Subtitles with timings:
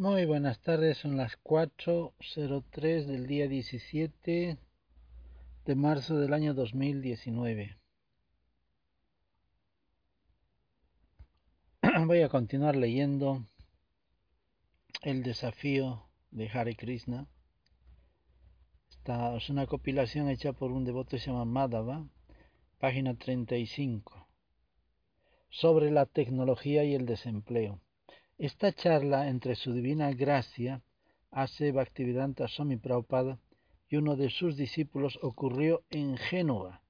[0.00, 4.56] Muy buenas tardes, son las 4.03 del día 17
[5.66, 7.76] de marzo del año 2019.
[12.06, 13.44] Voy a continuar leyendo
[15.02, 17.26] el desafío de Hare Krishna.
[18.88, 22.06] Esta es una compilación hecha por un devoto que se llama Madhava,
[22.78, 24.26] página 35,
[25.50, 27.82] sobre la tecnología y el desempleo.
[28.40, 30.82] Esta charla entre su divina gracia
[31.30, 33.38] hace Bhaktivedanta Swami Prabhupada
[33.86, 36.80] y uno de sus discípulos ocurrió en Génova,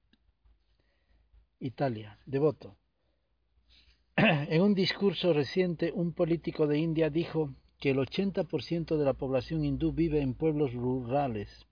[1.59, 2.77] Italia, devoto.
[4.15, 9.65] En un discurso reciente, un político de India dijo que el 80% de la población
[9.65, 11.67] hindú vive en pueblos rurales.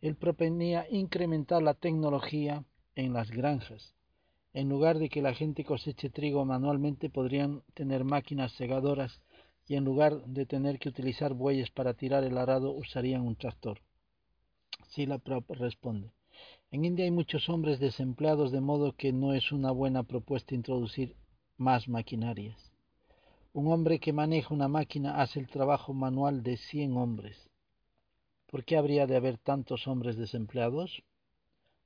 [0.00, 3.94] Él proponía incrementar la tecnología en las granjas
[4.54, 9.20] en lugar de que la gente coseche trigo manualmente, podrían tener máquinas segadoras
[9.66, 13.80] y en lugar de tener que utilizar bueyes para tirar el arado, usarían un tractor.
[14.86, 16.12] Sila responde.
[16.70, 21.16] En India hay muchos hombres desempleados, de modo que no es una buena propuesta introducir
[21.56, 22.72] más maquinarias.
[23.52, 27.50] Un hombre que maneja una máquina hace el trabajo manual de cien hombres.
[28.46, 31.02] ¿Por qué habría de haber tantos hombres desempleados?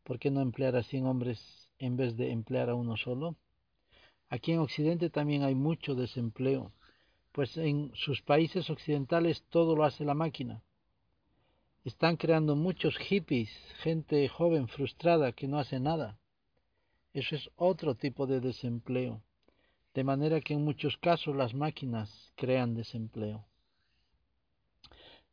[0.04, 3.36] ¿Por qué no emplear a cien hombres en vez de emplear a uno solo?
[4.28, 6.72] Aquí en Occidente también hay mucho desempleo,
[7.32, 10.62] pues en sus países occidentales todo lo hace la máquina.
[11.84, 13.50] Están creando muchos hippies,
[13.82, 16.18] gente joven frustrada que no hace nada.
[17.14, 19.22] Eso es otro tipo de desempleo,
[19.94, 23.46] de manera que en muchos casos las máquinas crean desempleo.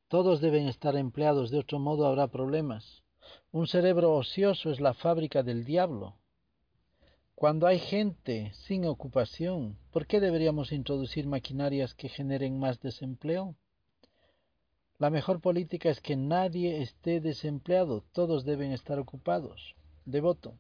[0.07, 3.03] Todos deben estar empleados, de otro modo habrá problemas.
[3.51, 6.15] Un cerebro ocioso es la fábrica del diablo.
[7.35, 13.57] Cuando hay gente sin ocupación, ¿por qué deberíamos introducir maquinarias que generen más desempleo?
[14.99, 19.75] La mejor política es que nadie esté desempleado, todos deben estar ocupados.
[20.05, 20.57] Devoto.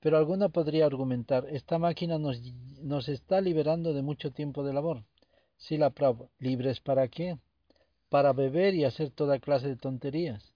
[0.00, 2.40] Pero alguna podría argumentar, esta máquina nos,
[2.80, 5.04] nos está liberando de mucho tiempo de labor.
[5.58, 7.38] Si la prueba, ¿libres para qué?
[8.08, 10.54] Para beber y hacer toda clase de tonterías.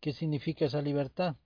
[0.00, 1.36] ¿Qué significa esa libertad?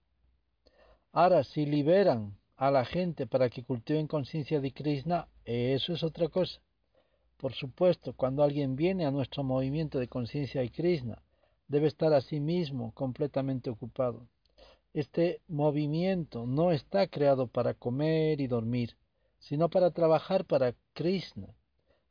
[1.10, 6.28] Ahora, si liberan a la gente para que cultiven conciencia de Krishna, eso es otra
[6.28, 6.60] cosa.
[7.38, 11.22] Por supuesto, cuando alguien viene a nuestro movimiento de conciencia de Krishna,
[11.68, 14.26] debe estar a sí mismo completamente ocupado.
[14.92, 18.94] Este movimiento no está creado para comer y dormir,
[19.38, 21.48] sino para trabajar para Krishna.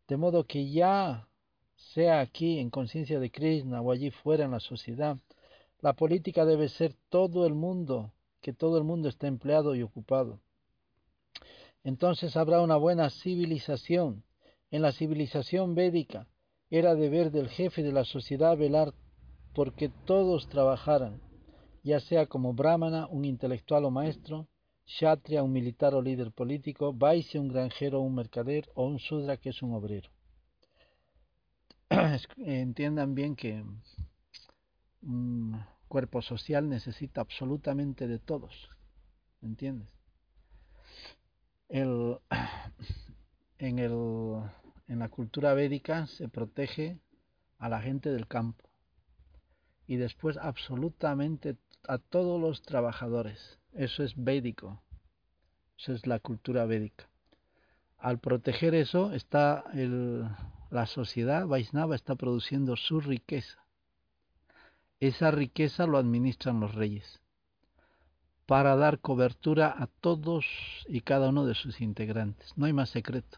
[0.08, 1.28] De modo que ya
[1.76, 5.16] sea aquí en conciencia de Krishna o allí fuera en la sociedad,
[5.82, 8.12] la política debe ser todo el mundo
[8.50, 10.40] que todo el mundo esté empleado y ocupado.
[11.84, 14.24] Entonces habrá una buena civilización.
[14.72, 16.28] En la civilización védica
[16.72, 18.96] era deber del jefe de la sociedad velar
[19.54, 21.22] porque todos trabajaran,
[21.84, 24.48] ya sea como brahmana, un intelectual o maestro,
[24.88, 29.38] kshatriya, un militar o líder político, vaisya, un granjero o un mercader, o un sudra,
[29.38, 30.10] que es un obrero.
[32.38, 33.64] Entiendan bien que
[35.90, 38.70] cuerpo social necesita absolutamente de todos.
[39.42, 39.90] ¿Entiendes?
[41.68, 42.20] El,
[43.58, 44.42] en, el,
[44.88, 47.00] en la cultura védica se protege
[47.58, 48.70] a la gente del campo
[49.86, 51.58] y después absolutamente
[51.88, 53.60] a todos los trabajadores.
[53.74, 54.82] Eso es védico.
[55.78, 57.10] Eso es la cultura védica.
[57.98, 60.26] Al proteger eso, está el,
[60.70, 63.60] la sociedad Vaisnava está produciendo su riqueza
[65.00, 67.22] esa riqueza lo administran los reyes
[68.46, 70.46] para dar cobertura a todos
[70.88, 72.52] y cada uno de sus integrantes.
[72.58, 73.38] No hay más secreto.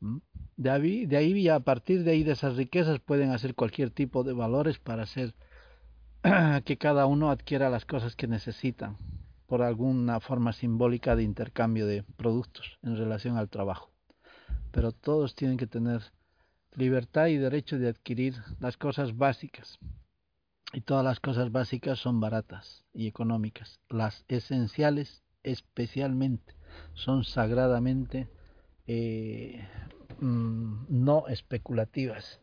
[0.00, 0.18] ¿Mm?
[0.56, 4.34] De ahí, de a partir de ahí de esas riquezas pueden hacer cualquier tipo de
[4.34, 5.34] valores para hacer
[6.64, 8.98] que cada uno adquiera las cosas que necesitan
[9.46, 13.90] por alguna forma simbólica de intercambio de productos en relación al trabajo.
[14.70, 16.02] Pero todos tienen que tener
[16.76, 19.78] libertad y derecho de adquirir las cosas básicas.
[20.72, 23.80] Y todas las cosas básicas son baratas y económicas.
[23.88, 26.54] Las esenciales especialmente
[26.94, 28.28] son sagradamente
[28.86, 29.66] eh,
[30.20, 32.40] mm, no especulativas.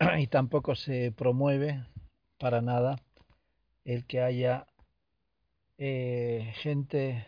[0.18, 1.86] Y tampoco se promueve
[2.38, 2.96] para nada
[3.84, 4.66] el que haya
[5.78, 7.24] eh, gente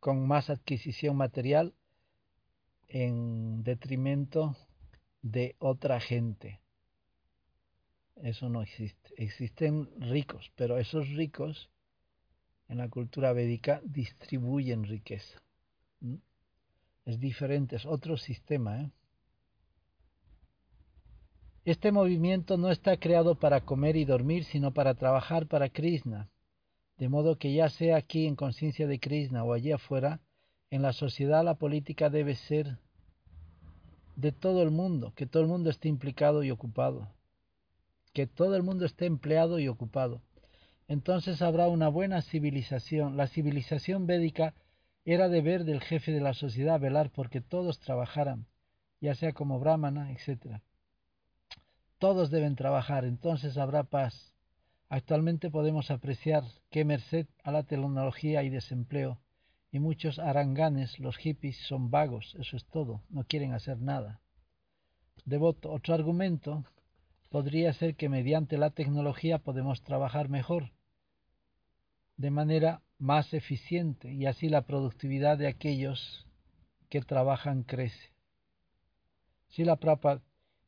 [0.00, 1.74] con más adquisición material
[2.88, 4.56] en detrimento
[5.22, 6.60] de otra gente.
[8.16, 9.10] Eso no existe.
[9.16, 11.70] Existen ricos, pero esos ricos
[12.68, 15.40] en la cultura védica distribuyen riqueza.
[17.04, 18.82] Es diferente, es otro sistema.
[18.82, 18.90] ¿eh?
[21.64, 26.28] Este movimiento no está creado para comer y dormir, sino para trabajar para Krishna.
[26.98, 30.20] De modo que ya sea aquí en conciencia de Krishna o allí afuera,
[30.70, 32.78] en la sociedad la política debe ser
[34.18, 37.08] de todo el mundo, que todo el mundo esté implicado y ocupado,
[38.12, 40.22] que todo el mundo esté empleado y ocupado.
[40.88, 43.16] Entonces habrá una buena civilización.
[43.16, 44.54] La civilización védica
[45.04, 48.48] era deber del jefe de la sociedad velar porque todos trabajaran,
[49.00, 50.62] ya sea como brahmana, etc.
[51.98, 54.34] Todos deben trabajar, entonces habrá paz.
[54.88, 59.20] Actualmente podemos apreciar que merced a la tecnología y desempleo,
[59.70, 64.20] y muchos aranganes, los hippies, son vagos, eso es todo, no quieren hacer nada.
[65.24, 66.64] Devoto, otro argumento
[67.28, 70.72] podría ser que mediante la tecnología podemos trabajar mejor,
[72.16, 76.26] de manera más eficiente, y así la productividad de aquellos
[76.88, 78.12] que trabajan crece.
[79.48, 80.22] Si la prapa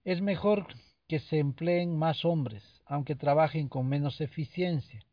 [0.04, 0.66] es mejor
[1.08, 5.04] que se empleen más hombres, aunque trabajen con menos eficiencia.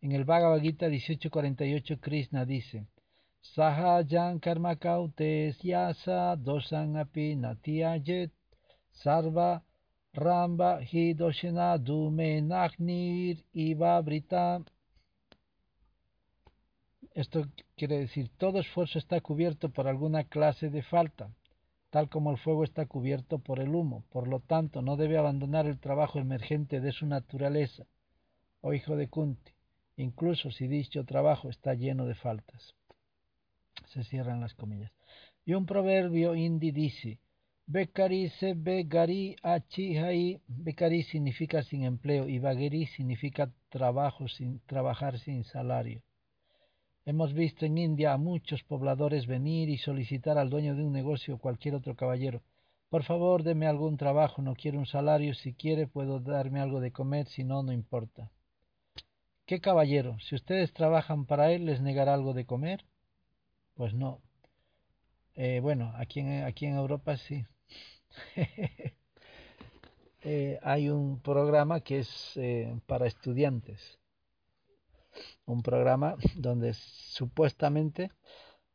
[0.00, 2.86] En el Bhagavad Gita 1848 Krishna dice,
[3.52, 8.32] Sahajan karma kautes yasa dosan api natiyayet
[9.02, 9.50] sarva
[10.24, 14.46] ramba hidoshena dume nagnir iva brita.
[17.22, 17.38] Esto
[17.76, 21.30] quiere decir, todo esfuerzo está cubierto por alguna clase de falta,
[21.90, 24.04] tal como el fuego está cubierto por el humo.
[24.10, 27.84] Por lo tanto, no debe abandonar el trabajo emergente de su naturaleza,
[28.62, 29.52] oh hijo de Kunti,
[29.96, 32.74] incluso si dicho trabajo está lleno de faltas
[33.88, 34.92] se cierran las comillas.
[35.44, 37.18] Y un proverbio hindi dice,
[37.66, 45.44] Bekari se begari achihai, Bekari significa sin empleo y Bagari significa trabajo sin, trabajar sin
[45.44, 46.02] salario.
[47.06, 51.34] Hemos visto en India a muchos pobladores venir y solicitar al dueño de un negocio
[51.34, 52.42] o cualquier otro caballero,
[52.94, 56.92] por favor, deme algún trabajo, no quiero un salario, si quiere puedo darme algo de
[56.92, 58.30] comer, si no, no importa.
[59.46, 60.16] ¿Qué caballero?
[60.20, 62.84] Si ustedes trabajan para él, ¿les negará algo de comer?
[63.74, 64.20] Pues no.
[65.34, 67.44] Eh, bueno, aquí en, aquí en Europa sí.
[70.26, 73.98] Eh, hay un programa que es eh, para estudiantes.
[75.44, 78.10] Un programa donde supuestamente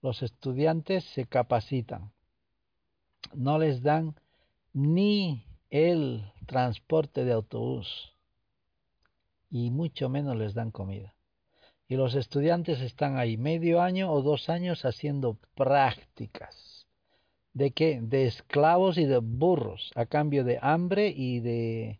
[0.03, 2.11] los estudiantes se capacitan.
[3.33, 4.13] No les dan
[4.73, 8.13] ni el transporte de autobús
[9.49, 11.15] y mucho menos les dan comida
[11.89, 16.87] y los estudiantes están ahí medio año o dos años haciendo prácticas.
[17.51, 17.99] ¿De qué?
[17.99, 21.99] De esclavos y de burros, a cambio de hambre y de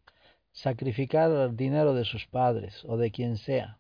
[0.51, 3.80] sacrificar el dinero de sus padres o de quien sea.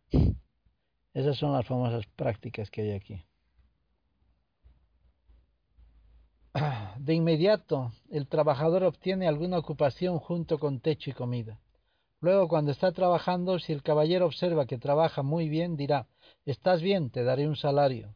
[1.13, 3.23] Esas son las famosas prácticas que hay aquí.
[6.97, 11.59] De inmediato, el trabajador obtiene alguna ocupación junto con techo y comida.
[12.21, 16.07] Luego, cuando está trabajando, si el caballero observa que trabaja muy bien, dirá,
[16.45, 18.15] Estás bien, te daré un salario.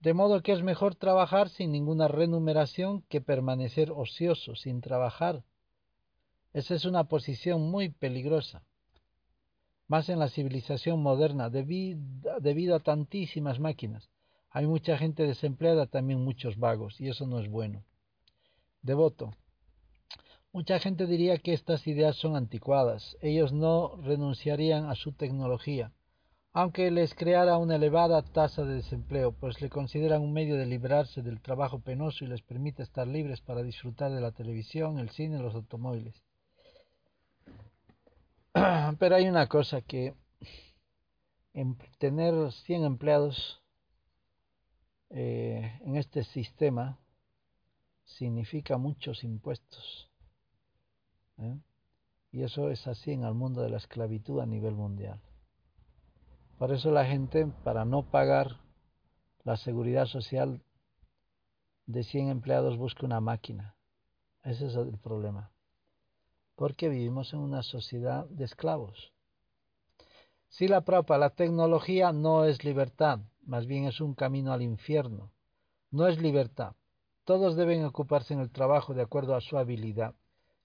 [0.00, 5.42] De modo que es mejor trabajar sin ninguna remuneración que permanecer ocioso, sin trabajar.
[6.52, 8.62] Esa es una posición muy peligrosa.
[9.88, 14.08] Más en la civilización moderna, debido a tantísimas máquinas.
[14.50, 17.82] Hay mucha gente desempleada, también muchos vagos, y eso no es bueno.
[18.82, 19.32] Devoto.
[20.52, 23.16] Mucha gente diría que estas ideas son anticuadas.
[23.20, 25.92] Ellos no renunciarían a su tecnología,
[26.52, 31.22] aunque les creara una elevada tasa de desempleo, pues le consideran un medio de librarse
[31.22, 35.38] del trabajo penoso y les permite estar libres para disfrutar de la televisión, el cine
[35.38, 36.22] los automóviles.
[38.98, 40.14] Pero hay una cosa que
[41.52, 43.62] en tener 100 empleados
[45.10, 46.98] eh, en este sistema
[48.04, 50.07] significa muchos impuestos.
[51.38, 51.58] ¿Eh?
[52.30, 55.20] Y eso es así en el mundo de la esclavitud a nivel mundial.
[56.58, 58.60] Por eso la gente, para no pagar
[59.44, 60.62] la seguridad social
[61.86, 63.76] de 100 empleados, busca una máquina.
[64.42, 65.50] Ese es el problema.
[66.54, 69.12] Porque vivimos en una sociedad de esclavos.
[70.48, 75.32] Si la propa, la tecnología no es libertad, más bien es un camino al infierno.
[75.90, 76.74] No es libertad.
[77.24, 80.14] Todos deben ocuparse en el trabajo de acuerdo a su habilidad.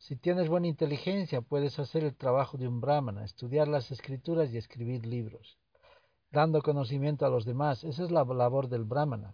[0.03, 4.57] Si tienes buena inteligencia, puedes hacer el trabajo de un brahmana, estudiar las escrituras y
[4.57, 5.57] escribir libros,
[6.29, 7.85] dando conocimiento a los demás.
[7.85, 9.33] Esa es la labor del brahmana.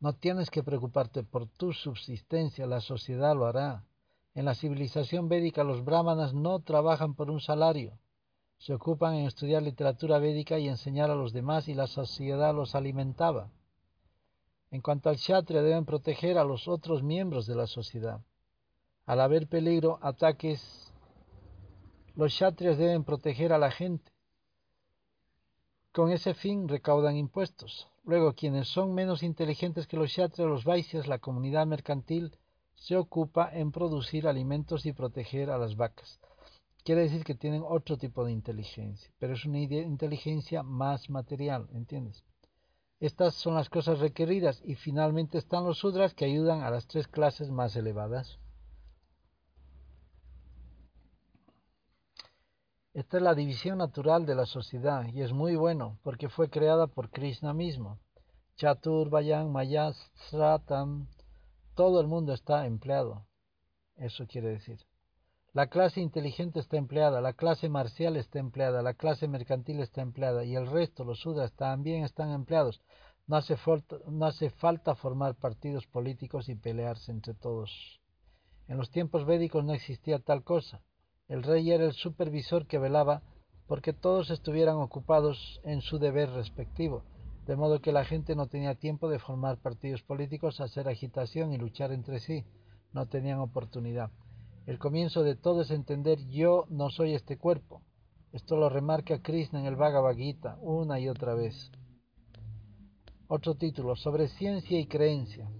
[0.00, 3.86] No tienes que preocuparte por tu subsistencia, la sociedad lo hará.
[4.34, 7.98] En la civilización védica los brahmanas no trabajan por un salario.
[8.58, 12.74] Se ocupan en estudiar literatura védica y enseñar a los demás y la sociedad los
[12.74, 13.50] alimentaba.
[14.70, 18.20] En cuanto al kshatriya, deben proteger a los otros miembros de la sociedad.
[19.06, 20.92] Al haber peligro, ataques,
[22.14, 24.12] los kshatriyas deben proteger a la gente.
[25.92, 27.88] Con ese fin recaudan impuestos.
[28.04, 32.36] Luego, quienes son menos inteligentes que los kshatriyas, los vaisyas, la comunidad mercantil,
[32.74, 36.20] se ocupa en producir alimentos y proteger a las vacas.
[36.84, 42.24] Quiere decir que tienen otro tipo de inteligencia, pero es una inteligencia más material, ¿entiendes?
[42.98, 47.06] Estas son las cosas requeridas y finalmente están los sudras que ayudan a las tres
[47.06, 48.40] clases más elevadas.
[52.94, 56.86] Esta es la división natural de la sociedad y es muy bueno porque fue creada
[56.86, 57.98] por Krishna mismo.
[58.56, 59.96] Chatur, Vayan, Mayas,
[60.28, 61.08] Sratam,
[61.74, 63.24] todo el mundo está empleado.
[63.96, 64.78] Eso quiere decir.
[65.54, 70.44] La clase inteligente está empleada, la clase marcial está empleada, la clase mercantil está empleada
[70.44, 72.82] y el resto, los sudras, también están empleados.
[73.26, 78.00] No hace, falta, no hace falta formar partidos políticos y pelearse entre todos.
[78.68, 80.82] En los tiempos védicos no existía tal cosa.
[81.28, 83.22] El rey era el supervisor que velaba
[83.66, 87.04] porque todos estuvieran ocupados en su deber respectivo,
[87.46, 91.58] de modo que la gente no tenía tiempo de formar partidos políticos, hacer agitación y
[91.58, 92.44] luchar entre sí.
[92.92, 94.10] No tenían oportunidad.
[94.66, 97.82] El comienzo de todo es entender yo no soy este cuerpo.
[98.32, 101.72] Esto lo remarca Krishna en el Bhagavad Gita una y otra vez.
[103.26, 105.50] Otro título, sobre ciencia y creencia.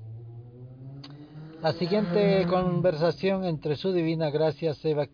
[1.62, 5.06] La siguiente conversación entre su divina gracia Seva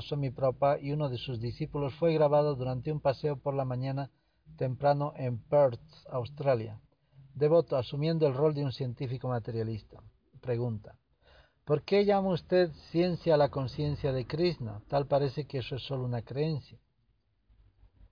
[0.00, 4.10] Swami Prabhupada y uno de sus discípulos fue grabado durante un paseo por la mañana
[4.56, 5.80] temprano en Perth,
[6.10, 6.80] Australia.
[7.34, 10.02] Devoto, asumiendo el rol de un científico materialista.
[10.40, 10.96] Pregunta.
[11.64, 14.82] ¿Por qué llama usted ciencia a la conciencia de Krishna?
[14.88, 16.80] Tal parece que eso es solo una creencia.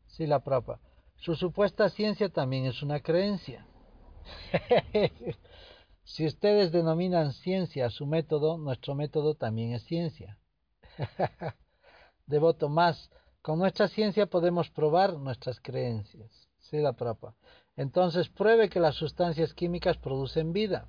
[0.07, 0.79] Sí, la propa.
[1.17, 3.67] Su supuesta ciencia también es una creencia.
[6.11, 10.39] si ustedes denominan ciencia su método, nuestro método también es ciencia.
[12.27, 13.11] Devoto más,
[13.43, 16.49] con nuestra ciencia podemos probar nuestras creencias.
[16.59, 17.37] Sí, la propa.
[17.77, 20.89] Entonces pruebe que las sustancias químicas producen vida.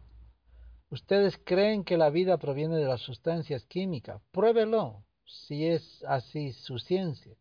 [0.89, 4.23] Ustedes creen que la vida proviene de las sustancias químicas.
[4.31, 7.37] Pruébelo, si es así su ciencia.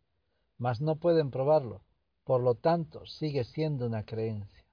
[0.59, 1.81] Mas no pueden probarlo.
[2.25, 4.67] Por lo tanto, sigue siendo una creencia.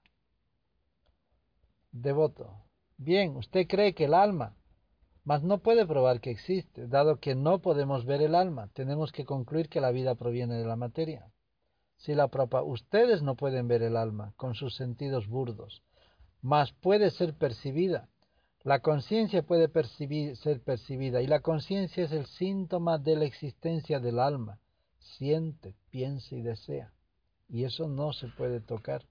[1.93, 2.66] Devoto.
[2.97, 4.55] Bien, usted cree que el alma,
[5.23, 8.69] mas no puede probar que existe, dado que no podemos ver el alma.
[8.73, 11.31] Tenemos que concluir que la vida proviene de la materia.
[11.97, 15.83] Si la propa, ustedes no pueden ver el alma con sus sentidos burdos,
[16.41, 18.09] mas puede ser percibida
[18.67, 19.69] la conciencia puede
[20.35, 24.59] ser percibida y la conciencia es el síntoma de la existencia del alma.
[24.99, 26.91] Siente, piensa y desea.
[27.47, 29.05] Y eso no se puede tocar.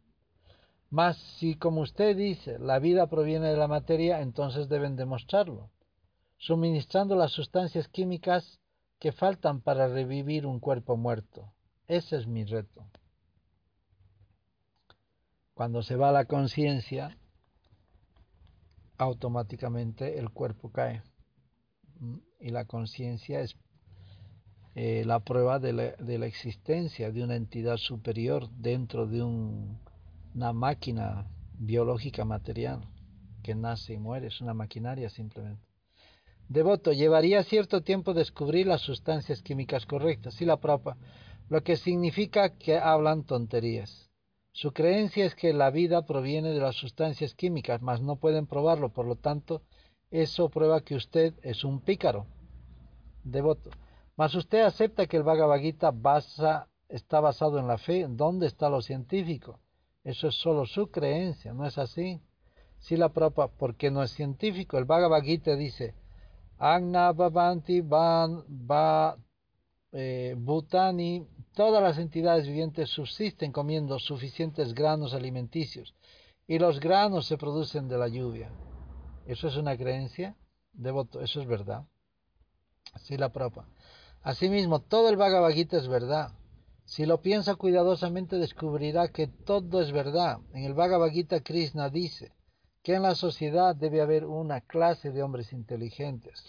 [0.90, 5.70] Mas si, como usted dice, la vida proviene de la materia, entonces deben demostrarlo,
[6.38, 8.60] suministrando las sustancias químicas
[8.98, 11.52] que faltan para revivir un cuerpo muerto.
[11.86, 12.88] Ese es mi reto.
[15.54, 17.16] Cuando se va la conciencia,
[18.98, 21.02] automáticamente el cuerpo cae.
[21.98, 23.56] Mm, y la conciencia es
[24.74, 29.22] eh, la prueba de la, existencia de una entidad superior dentro de
[30.36, 31.26] una máquina
[31.58, 32.86] biológica material
[33.42, 35.64] que nace y muere, es una maquinaria simplemente.
[36.46, 40.98] Devoto, llevaría cierto tiempo descubrir las sustancias químicas correctas, y la propa,
[41.48, 44.10] lo que significa que hablan tonterías.
[44.52, 48.90] Su creencia es que la vida proviene de las sustancias químicas, mas no pueden probarlo,
[48.90, 49.62] por lo tanto,
[50.10, 52.26] eso prueba que usted es un pícaro.
[53.24, 53.70] Devoto.
[54.16, 55.94] Mas usted acepta que el Bhagavad Gita
[56.88, 58.06] está basado en la fe.
[58.08, 59.60] ¿Dónde está lo científico?
[60.06, 62.20] Eso es solo su creencia, ¿no es así?
[62.78, 64.78] Si la propa, porque no es científico.
[64.78, 65.94] El Bhagavad Gita dice,
[66.58, 69.16] Agna Bhavanti Van Va
[69.90, 75.92] eh, Bhutani Todas las entidades vivientes subsisten comiendo suficientes granos alimenticios
[76.46, 78.52] y los granos se producen de la lluvia.
[79.26, 80.36] ¿Eso es una creencia?
[80.72, 81.84] Devoto, eso es verdad.
[82.92, 83.66] Así la propa.
[84.22, 86.30] Asimismo, todo el Bhagavad Gita es verdad.
[86.86, 90.38] Si lo piensa cuidadosamente descubrirá que todo es verdad.
[90.54, 92.32] En el Bhagavad Gita Krishna dice
[92.82, 96.44] que en la sociedad debe haber una clase de hombres inteligentes,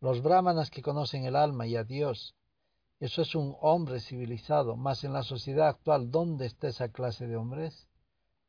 [0.00, 2.34] los brahmanas que conocen el alma y a Dios.
[2.98, 7.36] Eso es un hombre civilizado, más en la sociedad actual, ¿dónde está esa clase de
[7.36, 7.86] hombres?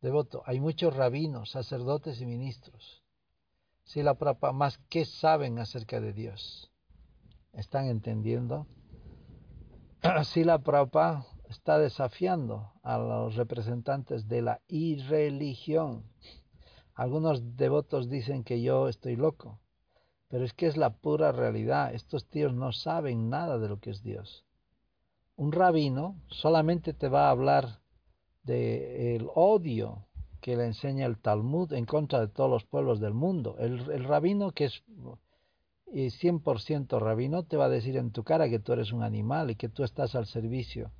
[0.02, 3.04] Devoto, hay muchos rabinos, sacerdotes y ministros.
[3.84, 6.72] Si la prapa más, ¿qué saben acerca de Dios?
[7.54, 8.66] ¿Están entendiendo?
[10.24, 16.04] Si la prapa está desafiando a los representantes de la irreligión.
[16.96, 19.60] Algunos devotos dicen que yo estoy loco,
[20.28, 21.94] pero es que es la pura realidad.
[21.94, 24.46] Estos tíos no saben nada de lo que es Dios.
[25.36, 27.82] Un rabino solamente te va a hablar
[28.44, 30.08] del odio
[30.40, 33.56] que le enseña el Talmud en contra de todos los pueblos del mundo.
[33.60, 34.84] El, rabino que es
[35.92, 39.56] 100% rabino te va a decir en tu cara que tú eres un animal y
[39.56, 40.92] que tú estás al servicio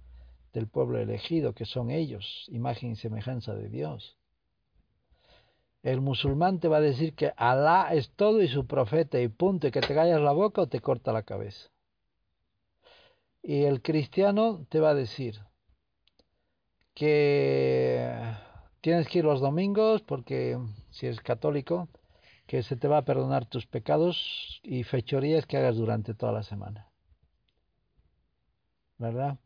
[0.54, 4.18] del pueblo elegido, que son ellos, imagen y semejanza de Dios.
[5.82, 9.68] El musulmán te va a decir que Alá es todo y su profeta y punto,
[9.68, 11.70] y que te callas la boca o te corta la cabeza.
[13.42, 15.40] Y el cristiano te va a decir
[16.94, 18.14] que
[18.82, 20.60] tienes que ir los domingos porque
[20.92, 21.88] si eres católico,
[22.52, 26.44] que se te va a perdonar tus pecados y fechorías que hagas durante toda la
[26.44, 26.90] semana.
[28.98, 29.38] ¿Verdad?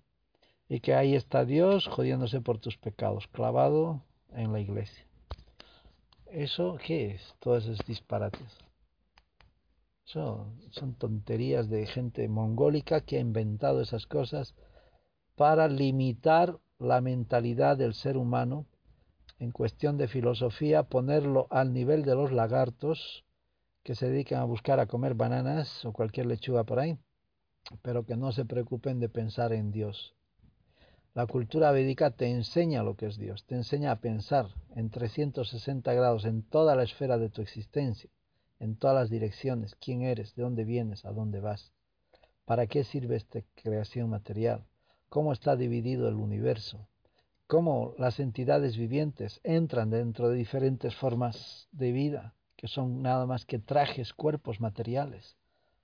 [0.67, 4.01] Y que ahí está Dios jodiéndose por tus pecados, clavado
[4.33, 5.05] en la iglesia.
[6.31, 7.35] ¿Eso qué es?
[7.37, 8.57] Todos esos disparates.
[10.05, 14.55] son tonterías de gente mongólica que ha inventado esas cosas
[15.35, 18.65] para limitar la mentalidad del ser humano
[19.39, 23.25] en cuestión de filosofía, ponerlo al nivel de los lagartos
[23.83, 26.97] que se dedican a buscar a comer bananas o cualquier lechuga por ahí,
[27.81, 30.15] pero que no se preocupen de pensar en Dios.
[31.13, 35.93] La cultura védica te enseña lo que es Dios, te enseña a pensar en 360
[35.93, 38.09] grados en toda la esfera de tu existencia,
[38.59, 41.71] en todas las direcciones, quién eres, de dónde vienes, a dónde vas,
[42.45, 44.65] para qué sirve esta creación material,
[45.09, 46.87] cómo está dividido el universo,
[47.47, 53.45] cómo las entidades vivientes entran dentro de diferentes formas de vida, que son nada más
[53.45, 55.37] que trajes, cuerpos materiales,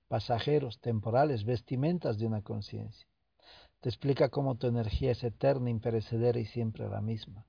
[0.08, 3.06] pasajeros, temporales, vestimentas de una conciencia.
[3.80, 7.46] Te explica cómo tu energía es eterna, imperecedera y siempre la misma.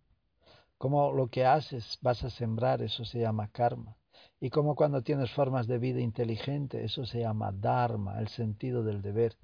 [0.77, 3.97] Cómo lo que haces vas a sembrar, eso se llama karma.
[4.39, 9.01] Y cómo cuando tienes formas de vida inteligente, eso se llama dharma, el sentido del
[9.01, 9.37] deber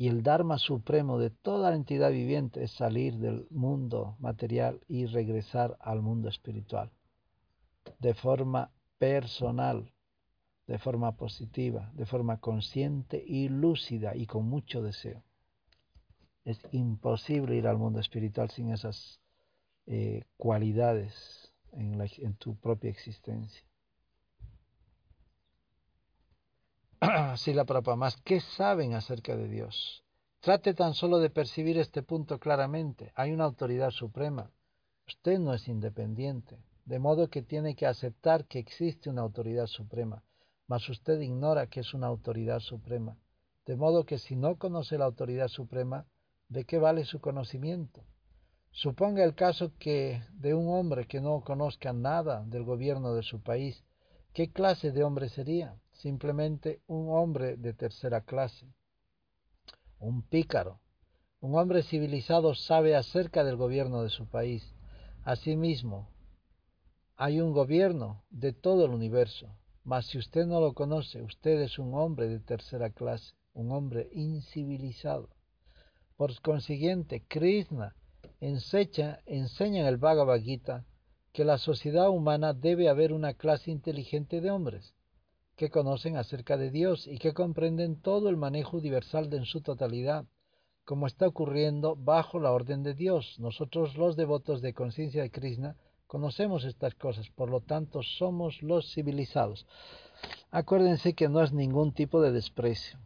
[0.00, 5.76] y el Dharma supremo de toda entidad viviente es salir del mundo material y regresar
[5.78, 6.90] al mundo espiritual
[7.98, 9.92] de forma personal,
[10.66, 15.22] de forma positiva, de forma consciente y lúcida y con mucho deseo.
[16.46, 19.20] Es imposible ir al mundo espiritual sin esas
[19.84, 23.69] eh, cualidades en tu propia existencia.
[27.36, 27.64] Sí, la
[27.96, 30.04] más, ¿qué saben acerca de Dios?
[30.40, 33.10] Trate tan solo de percibir este punto claramente.
[33.14, 34.50] Hay una autoridad suprema.
[35.06, 40.22] Usted no es independiente, de modo que tiene que aceptar que existe una autoridad suprema,
[40.66, 43.16] mas usted ignora que es una autoridad suprema.
[43.64, 46.06] De modo que si no conoce la autoridad suprema,
[46.48, 48.04] ¿de qué vale su conocimiento?
[48.72, 53.42] Suponga el caso que de un hombre que no conozca nada del gobierno de su
[53.42, 53.84] país,
[54.34, 55.76] ¿qué clase de hombre sería?
[56.00, 58.66] Simplemente un hombre de tercera clase,
[59.98, 60.80] un pícaro.
[61.40, 64.74] Un hombre civilizado sabe acerca del gobierno de su país.
[65.24, 66.08] Asimismo,
[67.16, 71.78] hay un gobierno de todo el universo, mas si usted no lo conoce, usted es
[71.78, 75.28] un hombre de tercera clase, un hombre incivilizado.
[76.16, 77.94] Por consiguiente, Krishna
[78.40, 80.86] enseña, enseña en el Bhagavad Gita
[81.32, 84.94] que la sociedad humana debe haber una clase inteligente de hombres
[85.60, 90.24] que conocen acerca de Dios y que comprenden todo el manejo universal en su totalidad,
[90.86, 93.38] como está ocurriendo bajo la orden de Dios.
[93.38, 98.90] Nosotros los devotos de conciencia de Krishna conocemos estas cosas, por lo tanto somos los
[98.90, 99.66] civilizados.
[100.50, 102.98] Acuérdense que no es ningún tipo de desprecio,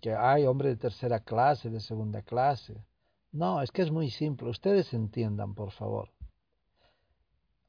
[0.00, 2.82] que hay hombres de tercera clase, de segunda clase.
[3.30, 4.48] No, es que es muy simple.
[4.48, 6.10] Ustedes entiendan, por favor.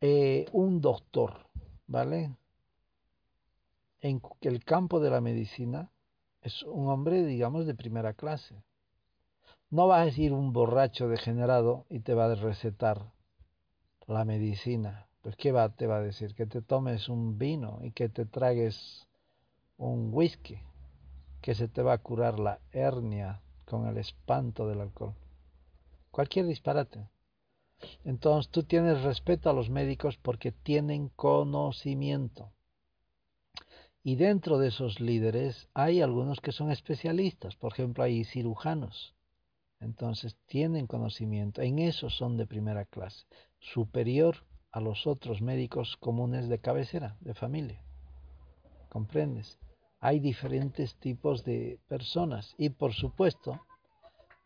[0.01, 1.45] Eh, un doctor,
[1.85, 2.35] ¿vale?
[4.07, 5.91] En el campo de la medicina
[6.41, 8.63] es un hombre, digamos, de primera clase.
[9.69, 13.11] No va a decir un borracho degenerado y te va a recetar
[14.07, 15.07] la medicina.
[15.21, 16.35] Pues ¿qué va, te va a decir?
[16.35, 19.07] Que te tomes un vino y que te tragues
[19.77, 20.59] un whisky,
[21.41, 25.15] que se te va a curar la hernia con el espanto del alcohol.
[26.11, 27.09] Cualquier disparate.
[28.05, 32.53] Entonces tú tienes respeto a los médicos porque tienen conocimiento.
[34.07, 39.13] Y dentro de esos líderes hay algunos que son especialistas, por ejemplo hay cirujanos.
[39.81, 43.25] Entonces tienen conocimiento, en eso son de primera clase,
[43.59, 47.81] superior a los otros médicos comunes de cabecera, de familia.
[48.87, 49.59] ¿Comprendes?
[49.99, 53.59] Hay diferentes tipos de personas y por supuesto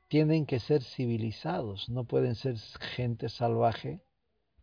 [0.08, 2.58] tienen que ser civilizados, no pueden ser
[2.96, 4.02] gente salvaje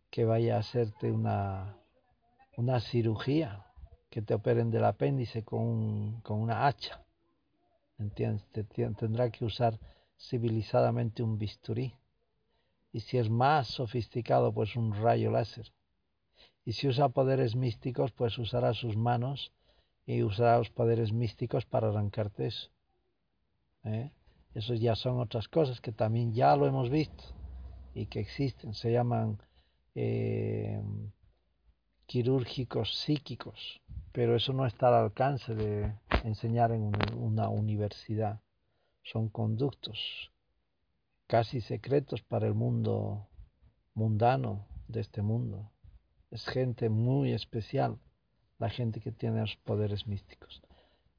[0.09, 1.77] que vaya a hacerte una,
[2.57, 3.65] una cirugía,
[4.09, 7.03] que te operen del apéndice con, con una hacha.
[7.97, 8.45] ¿Entiendes?
[8.97, 9.77] tendrá que usar
[10.17, 11.95] civilizadamente un bisturí.
[12.91, 15.71] Y si es más sofisticado, pues un rayo láser.
[16.65, 19.51] Y si usa poderes místicos, pues usará sus manos
[20.05, 22.69] y usará los poderes místicos para arrancarte eso.
[23.83, 24.11] ¿eh?
[24.53, 27.23] Eso ya son otras cosas que también ya lo hemos visto
[27.93, 28.73] y que existen.
[28.73, 29.39] Se llaman
[29.93, 30.81] eh,
[32.09, 35.93] quirúrgicos psíquicos, pero eso no está al alcance de
[36.23, 38.41] enseñar en una universidad.
[39.03, 40.31] Son conductos
[41.27, 43.27] casi secretos para el mundo
[43.93, 45.69] mundano de este mundo.
[46.31, 47.99] Es gente muy especial,
[48.57, 50.63] la gente que tiene los poderes místicos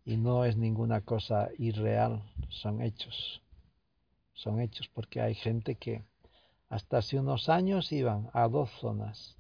[0.05, 3.41] y no es ninguna cosa irreal, son hechos.
[4.33, 6.03] Son hechos porque hay gente que
[6.69, 9.37] hasta hace unos años iban a dos zonas.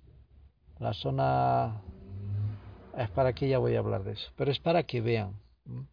[0.81, 1.83] La zona
[2.97, 5.39] es para que ya voy a hablar de eso, pero es para que vean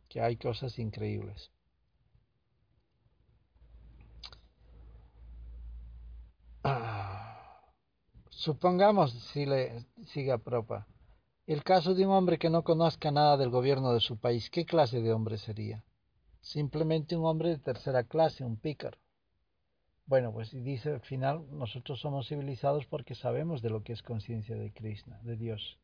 [0.10, 1.52] que hay cosas increíbles.
[6.64, 7.62] Ah,
[8.30, 10.88] supongamos si le siga propa
[11.48, 14.66] el caso de un hombre que no conozca nada del gobierno de su país, ¿qué
[14.66, 15.86] clase de hombre sería?
[16.42, 18.98] Simplemente un hombre de tercera clase, un pícaro.
[20.08, 24.56] Bueno, pues dice al final, nosotros somos civilizados porque sabemos de lo que es conciencia
[24.56, 25.78] de Krishna, de Dios.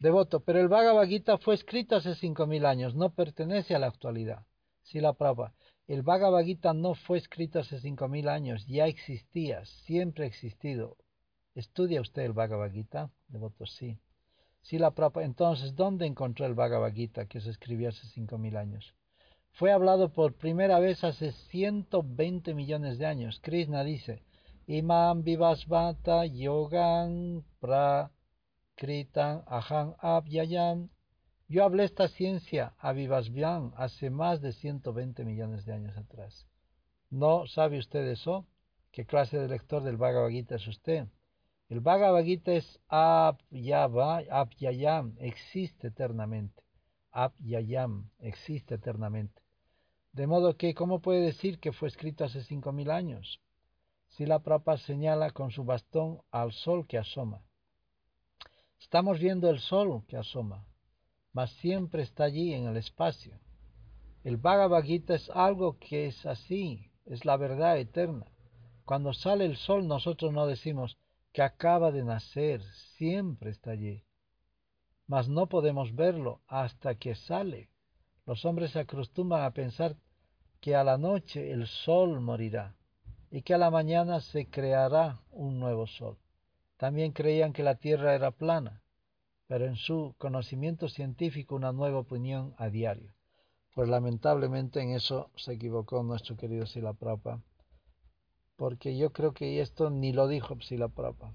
[0.00, 3.86] Devoto, pero el Bhagavad Gita fue escrito hace cinco mil años, no pertenece a la
[3.86, 4.44] actualidad.
[4.82, 5.54] Si la prueba,
[5.86, 10.96] el Bhagavad Gita no fue escrito hace cinco mil años, ya existía, siempre ha existido.
[11.54, 13.10] ¿Estudia usted el Bhagavad Gita?
[13.28, 14.00] Devoto, sí.
[14.62, 18.92] Si la entonces, ¿dónde encontró el Bhagavad Gita que se escribió hace cinco mil años?
[19.52, 23.40] Fue hablado por primera vez hace 120 millones de años.
[23.40, 24.22] Krishna dice,
[24.66, 30.88] Imam Vivasvata Yogan Prakritan Aham Abhyayam.
[31.48, 36.46] Yo hablé esta ciencia a Vivasvyam hace más de 120 millones de años atrás.
[37.10, 38.46] ¿No sabe usted eso?
[38.92, 41.08] ¿Qué clase de lector del Bhagavad Gita es usted?
[41.68, 44.26] El Bhagavad Gita es Apyayam,
[45.18, 46.62] existe eternamente.
[47.10, 49.39] Apyayam, existe eternamente.
[50.12, 53.40] De modo que, ¿cómo puede decir que fue escrito hace cinco mil años?
[54.08, 57.42] Si la Prabhupada señala con su bastón al sol que asoma.
[58.80, 60.66] Estamos viendo el sol que asoma,
[61.32, 63.38] mas siempre está allí en el espacio.
[64.24, 68.26] El Bhagavad Gita es algo que es así, es la verdad eterna.
[68.84, 70.98] Cuando sale el sol nosotros no decimos,
[71.32, 72.62] que acaba de nacer,
[72.96, 74.02] siempre está allí.
[75.06, 77.68] Mas no podemos verlo hasta que sale.
[78.26, 79.96] Los hombres se acostumbran a pensar
[80.60, 82.76] que a la noche el sol morirá
[83.30, 86.18] y que a la mañana se creará un nuevo sol.
[86.76, 88.82] También creían que la Tierra era plana,
[89.46, 93.14] pero en su conocimiento científico una nueva opinión a diario.
[93.74, 97.42] Pues lamentablemente en eso se equivocó nuestro querido Silaprapa
[98.60, 101.32] porque yo creo que esto ni lo dijo Psilaprapa.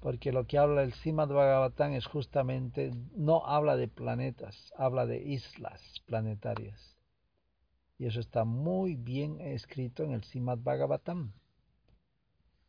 [0.00, 5.22] Porque lo que habla el Simad Bhagavatam es justamente, no habla de planetas, habla de
[5.22, 6.96] islas planetarias.
[7.98, 11.32] Y eso está muy bien escrito en el Simad Bhagavatam.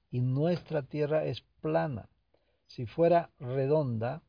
[0.09, 2.09] Y nuestra Tierra es plana.
[2.65, 4.23] Si fuera redonda,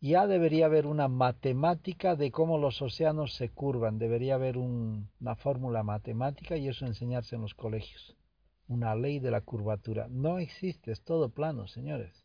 [0.00, 3.98] ya debería haber una matemática de cómo los océanos se curvan.
[3.98, 8.16] Debería haber una fórmula matemática y eso enseñarse en los colegios
[8.68, 10.08] una ley de la curvatura.
[10.08, 12.24] No existe, es todo plano, señores.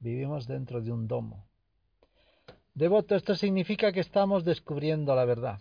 [0.00, 1.46] Vivimos dentro de un domo.
[2.74, 5.60] Devoto, esto significa que estamos descubriendo la verdad.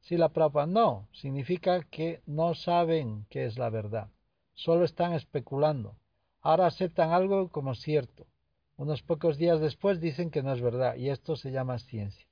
[0.00, 4.08] Si la prapa no, significa que no saben qué es la verdad.
[4.54, 5.96] Solo están especulando.
[6.42, 8.26] Ahora aceptan algo como cierto.
[8.76, 12.26] Unos pocos días después dicen que no es verdad y esto se llama ciencia.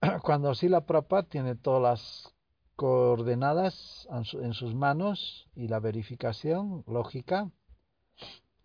[0.22, 2.33] Cuando sí la prapa tiene todas las
[2.76, 7.50] coordenadas en sus manos y la verificación lógica,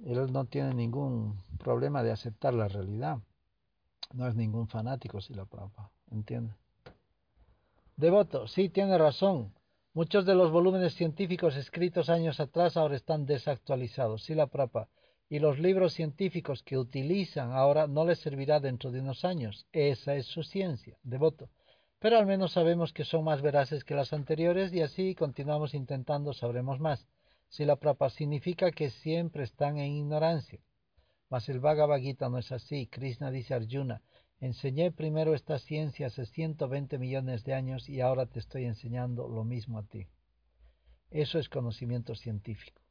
[0.04, 3.20] él no tiene ningún problema de aceptar la realidad.
[4.14, 6.54] No es ningún fanático si la prueba, ¿entiende?
[7.96, 9.54] Devoto, sí tiene razón.
[9.94, 14.24] Muchos de los volúmenes científicos escritos años atrás ahora están desactualizados.
[14.24, 14.88] Si la Prapa
[15.30, 19.68] y los libros científicos que utilizan ahora no les servirá dentro de unos años.
[19.72, 21.50] Esa es su ciencia, devoto.
[22.00, 26.34] Pero al menos sabemos que son más veraces que las anteriores y así continuamos intentando,
[26.34, 27.06] sabremos más.
[27.50, 30.60] Si la Prapa significa que siempre están en ignorancia.
[31.30, 32.88] Mas el Bhagavad Gita no es así.
[32.88, 34.02] Krishna dice a Arjuna,
[34.40, 39.44] enseñé primero esta ciencia hace 120 millones de años y ahora te estoy enseñando lo
[39.44, 40.08] mismo a ti.
[41.12, 42.82] Eso es conocimiento científico.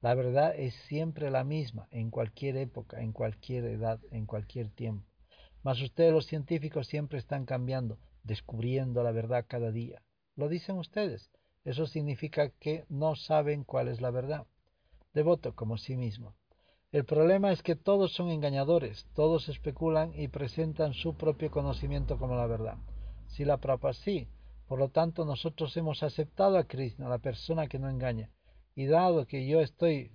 [0.00, 5.08] La verdad es siempre la misma, en cualquier época, en cualquier edad, en cualquier tiempo.
[5.62, 10.02] Mas ustedes los científicos siempre están cambiando, descubriendo la verdad cada día.
[10.36, 11.30] Lo dicen ustedes.
[11.64, 14.46] Eso significa que no saben cuál es la verdad.
[15.12, 16.34] Devoto como sí mismo.
[16.92, 22.36] El problema es que todos son engañadores, todos especulan y presentan su propio conocimiento como
[22.36, 22.78] la verdad.
[23.26, 24.28] Si la Prabhupada sí,
[24.68, 28.30] por lo tanto nosotros hemos aceptado a Krishna, la persona que no engaña,
[28.74, 30.12] y dado que yo estoy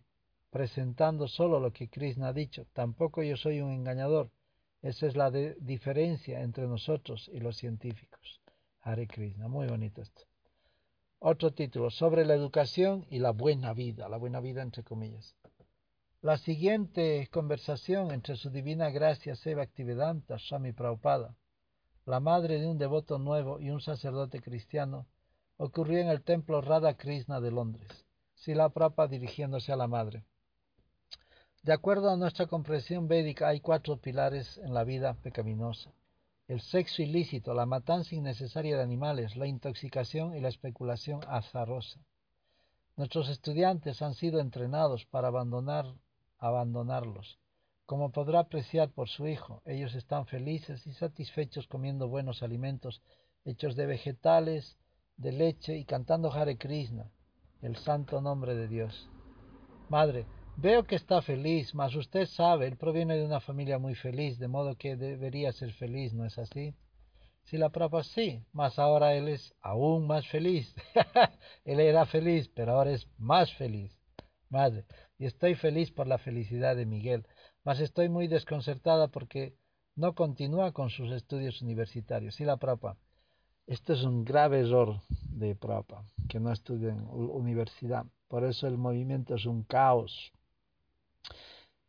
[0.49, 4.31] presentando solo lo que Krishna ha dicho, tampoco yo soy un engañador.
[4.83, 8.41] Esa es la diferencia entre nosotros y los científicos.
[8.81, 10.23] Hare Krishna, muy bonito esto.
[11.19, 15.37] Otro título, sobre la educación y la buena vida, la buena vida entre comillas.
[16.21, 21.37] La siguiente conversación entre su divina gracia Seva Activedanta, Swami Prabhupada,
[22.05, 25.07] la madre de un devoto nuevo y un sacerdote cristiano,
[25.55, 28.05] ocurrió en el templo Radha Krishna de Londres.
[28.33, 30.25] Sila Prabhupada dirigiéndose a la madre.
[31.63, 35.93] De acuerdo a nuestra comprensión védica, hay cuatro pilares en la vida pecaminosa.
[36.49, 42.01] El sexo ilícito, la matanza innecesaria de animales, la intoxicación y la especulación azarosa.
[42.97, 45.85] Nuestros estudiantes han sido entrenados para abandonar
[46.37, 47.39] abandonarlos.
[47.85, 53.01] Como podrá apreciar por su hijo, ellos están felices y satisfechos comiendo buenos alimentos
[53.45, 54.77] hechos de vegetales,
[55.15, 57.09] de leche y cantando Hare Krishna,
[57.61, 59.09] el santo nombre de Dios.
[59.87, 60.25] Madre,
[60.57, 64.47] veo que está feliz, mas usted sabe, él proviene de una familia muy feliz, de
[64.47, 66.75] modo que debería ser feliz, ¿no es así?
[67.43, 70.73] Si la prueba sí, mas ahora él es aún más feliz.
[71.65, 73.99] él era feliz, pero ahora es más feliz.
[74.49, 74.85] Madre,
[75.17, 77.25] y estoy feliz por la felicidad de Miguel,
[77.63, 79.55] mas estoy muy desconcertada porque
[79.95, 82.39] no continúa con sus estudios universitarios.
[82.39, 82.97] Y la Prapa,
[83.67, 88.05] esto es un grave error de Prapa, que no estudia en universidad.
[88.27, 90.33] Por eso el movimiento es un caos.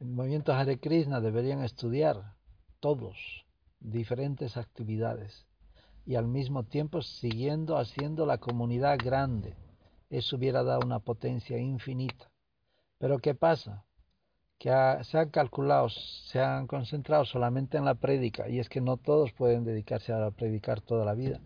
[0.04, 2.34] El movimiento Hare Krishna deberían estudiar
[2.78, 3.46] todos
[3.80, 5.46] diferentes actividades
[6.04, 9.56] y al mismo tiempo siguiendo haciendo la comunidad grande.
[10.10, 12.30] Eso hubiera dado una potencia infinita.
[12.98, 13.86] Pero ¿qué pasa?
[14.58, 14.68] Que
[15.04, 19.32] se han calculado, se han concentrado solamente en la prédica y es que no todos
[19.32, 21.40] pueden dedicarse a predicar toda la vida.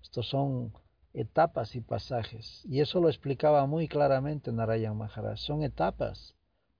[0.00, 0.72] Estos son
[1.12, 2.64] etapas y pasajes.
[2.66, 5.38] Y eso lo explicaba muy claramente Narayan Maharaj.
[5.38, 6.35] Son etapas.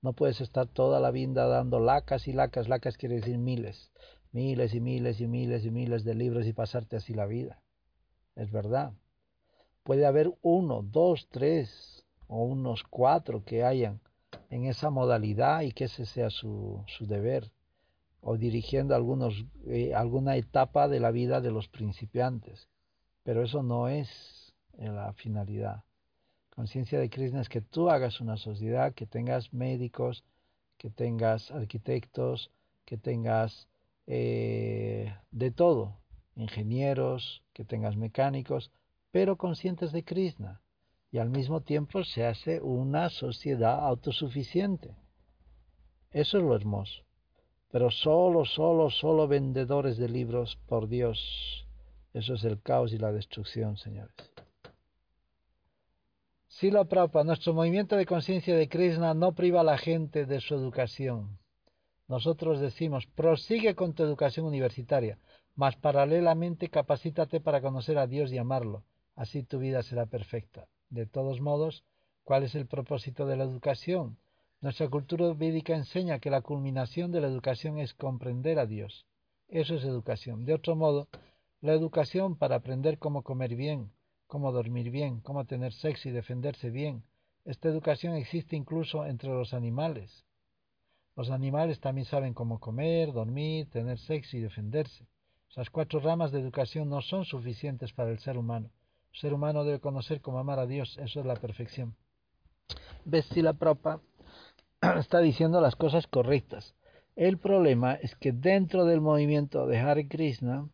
[0.07, 2.69] No puedes estar toda la vida dando lacas y lacas.
[2.69, 3.91] Lacas quiere decir miles.
[4.31, 7.61] Miles y miles y miles y miles de libros y pasarte así la vida.
[8.33, 8.93] Es verdad.
[9.83, 13.99] Puede haber uno, dos, tres o unos cuatro que hayan
[14.49, 17.51] en esa modalidad y que ese sea su, su deber,
[18.21, 22.69] o dirigiendo algunos, eh, alguna etapa de la vida de los principiantes.
[23.23, 25.83] Pero eso no es eh, la finalidad.
[26.57, 30.23] Conciencia de Krishna es que tú hagas una sociedad, que tengas médicos,
[30.79, 32.49] que tengas arquitectos,
[32.83, 33.67] que tengas
[34.07, 35.99] eh, de todo,
[36.35, 38.71] ingenieros, que tengas mecánicos,
[39.11, 40.59] pero conscientes de Krishna
[41.11, 44.95] y al mismo tiempo se hace una sociedad autosuficiente.
[46.09, 47.03] Eso es lo hermoso.
[47.69, 51.67] Pero solo, solo, solo vendedores de libros, por Dios,
[52.15, 54.15] eso es el caos y la destrucción, señores.
[56.59, 60.55] Sila Prabhupada, nuestro movimiento de conciencia de Krishna no priva a la gente de su
[60.55, 61.37] educación.
[62.07, 65.19] Nosotros decimos, prosigue con tu educación universitaria,
[65.53, 68.81] mas paralelamente capacítate para conocer a Dios y amarlo.
[69.15, 70.67] Así tu vida será perfecta.
[70.89, 71.83] De todos modos,
[72.23, 74.17] ¿cuál es el propósito de la educación?
[74.59, 79.05] Nuestra cultura védica enseña que la culminación de la educación es comprender a Dios.
[79.47, 80.43] Eso es educación.
[80.43, 81.07] De otro modo,
[81.61, 83.91] la educación para aprender cómo comer bien,
[84.27, 87.03] cómo dormir bien, cómo tener sexo y defenderse bien.
[87.45, 90.25] Esta educación existe incluso entre los animales.
[91.15, 95.07] Los animales también saben cómo comer, dormir, tener sexo y defenderse.
[95.49, 98.69] Esas cuatro ramas de educación no son suficientes para el ser humano
[99.19, 101.95] ser humano debe conocer cómo amar a Dios, eso es la perfección.
[103.35, 104.01] la Propa
[104.99, 106.75] está diciendo las cosas correctas.
[107.15, 110.69] El problema es que dentro del movimiento de Hare Krishna,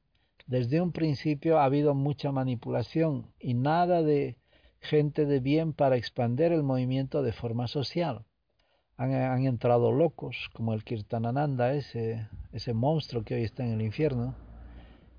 [0.46, 4.38] desde un principio ha habido mucha manipulación y nada de
[4.80, 8.26] gente de bien para expandir el movimiento de forma social.
[8.98, 14.36] Han, entrado locos, como el Kirtanananda, ese, ese monstruo que hoy está en el infierno,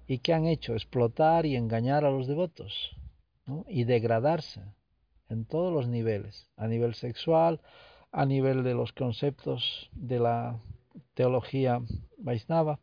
[0.06, 2.96] y que han hecho explotar y engañar a los devotos
[3.66, 4.62] y degradarse
[5.28, 7.60] en todos los niveles, a nivel sexual,
[8.12, 10.60] a nivel de los conceptos de la
[11.14, 11.80] teología
[12.18, 12.78] Vaisnava,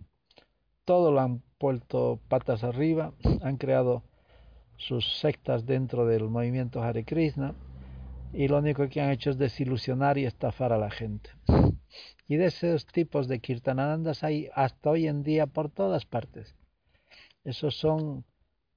[0.85, 4.03] todo lo han puesto patas arriba, han creado
[4.77, 7.53] sus sectas dentro del movimiento Hare Krishna
[8.33, 11.29] y lo único que han hecho es desilusionar y estafar a la gente.
[12.27, 16.55] Y de esos tipos de kirtananandas hay hasta hoy en día por todas partes.
[17.43, 18.23] Esos son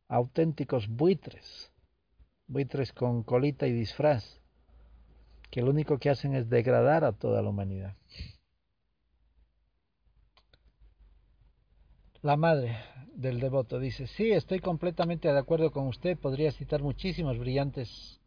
[0.09, 1.73] auténticos buitres,
[2.47, 4.41] buitres con colita y disfraz,
[5.51, 7.97] que lo único que hacen es degradar a toda la humanidad.
[12.25, 12.79] La madre
[13.17, 18.19] del devoto dice, sí, estoy completamente de acuerdo con usted, podría citar muchísimos brillantes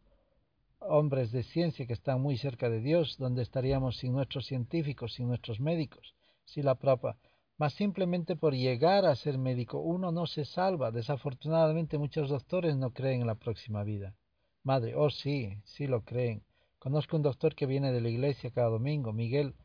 [0.78, 5.26] hombres de ciencia que están muy cerca de Dios, donde estaríamos sin nuestros científicos, sin
[5.26, 7.16] nuestros médicos, si la prapa,
[7.56, 10.92] mas simplemente por llegar a ser médico uno no se salva.
[10.92, 14.14] Desafortunadamente muchos doctores no creen en la próxima vida.
[14.62, 16.44] Madre, oh sí, sí lo creen.
[16.78, 19.56] Conozco un doctor que viene de la iglesia cada domingo, Miguel,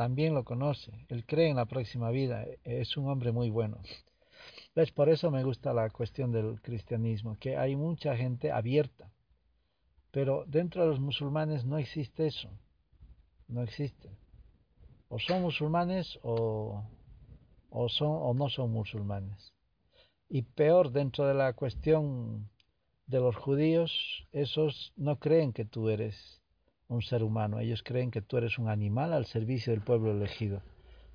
[0.00, 1.04] también lo conoce.
[1.10, 2.46] Él cree en la próxima vida.
[2.64, 3.82] Es un hombre muy bueno.
[4.74, 4.90] ¿Ves?
[4.92, 9.12] Por eso me gusta la cuestión del cristianismo, que hay mucha gente abierta.
[10.10, 12.48] Pero dentro de los musulmanes no existe eso.
[13.46, 14.08] No existe.
[15.10, 16.82] O son musulmanes o,
[17.68, 19.52] o, son, o no son musulmanes.
[20.30, 22.48] Y peor, dentro de la cuestión
[23.06, 23.92] de los judíos,
[24.32, 26.39] esos no creen que tú eres
[26.90, 27.60] un ser humano.
[27.60, 30.62] Ellos creen que tú eres un animal al servicio del pueblo elegido.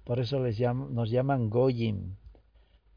[0.03, 2.15] Por eso les nos llaman Goyim,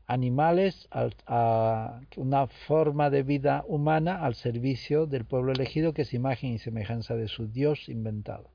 [0.06, 6.52] animales a una forma de vida humana al servicio del pueblo elegido que es imagen
[6.52, 8.50] y semejanza de su Dios inventado.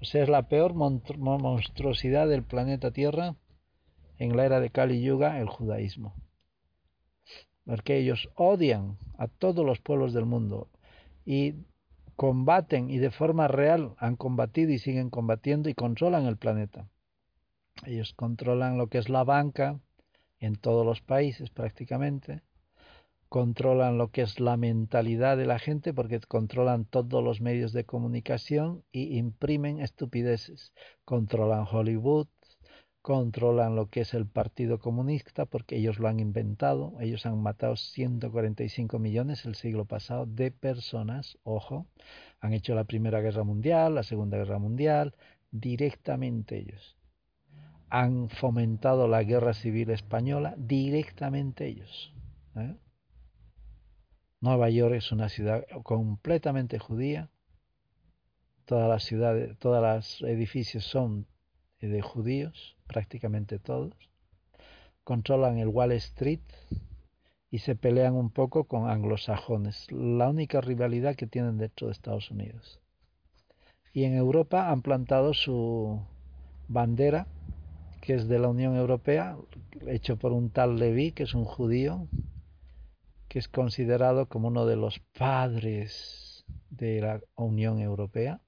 [0.00, 3.34] O sea, es la peor monstruosidad del planeta Tierra
[4.18, 6.14] en la era de Kali Yuga, el judaísmo.
[7.64, 10.68] Porque ellos odian a todos los pueblos del mundo
[11.24, 11.54] y
[12.18, 16.88] combaten y de forma real han combatido y siguen combatiendo y controlan el planeta.
[17.86, 19.78] Ellos controlan lo que es la banca
[20.40, 22.42] en todos los países prácticamente,
[23.28, 27.84] controlan lo que es la mentalidad de la gente porque controlan todos los medios de
[27.84, 30.72] comunicación y imprimen estupideces,
[31.04, 32.26] controlan Hollywood,
[33.02, 36.94] controlan lo que es el Partido Comunista porque ellos lo han inventado.
[37.00, 41.86] Ellos han matado 145 millones el siglo pasado de personas, ojo.
[42.40, 45.14] Han hecho la Primera Guerra Mundial, la Segunda Guerra Mundial,
[45.50, 46.96] directamente ellos.
[47.88, 52.12] Han fomentado la Guerra Civil Española, directamente ellos.
[52.56, 52.76] ¿eh?
[54.40, 57.30] Nueva York es una ciudad completamente judía.
[58.66, 61.26] Todas las ciudades, todos los edificios son
[61.80, 63.94] de judíos prácticamente todos,
[65.04, 66.40] controlan el Wall Street
[67.50, 72.30] y se pelean un poco con anglosajones, la única rivalidad que tienen dentro de Estados
[72.30, 72.80] Unidos.
[73.92, 76.00] Y en Europa han plantado su
[76.68, 77.26] bandera,
[78.00, 79.36] que es de la Unión Europea,
[79.86, 82.06] hecho por un tal Levi, que es un judío,
[83.28, 88.40] que es considerado como uno de los padres de la Unión Europea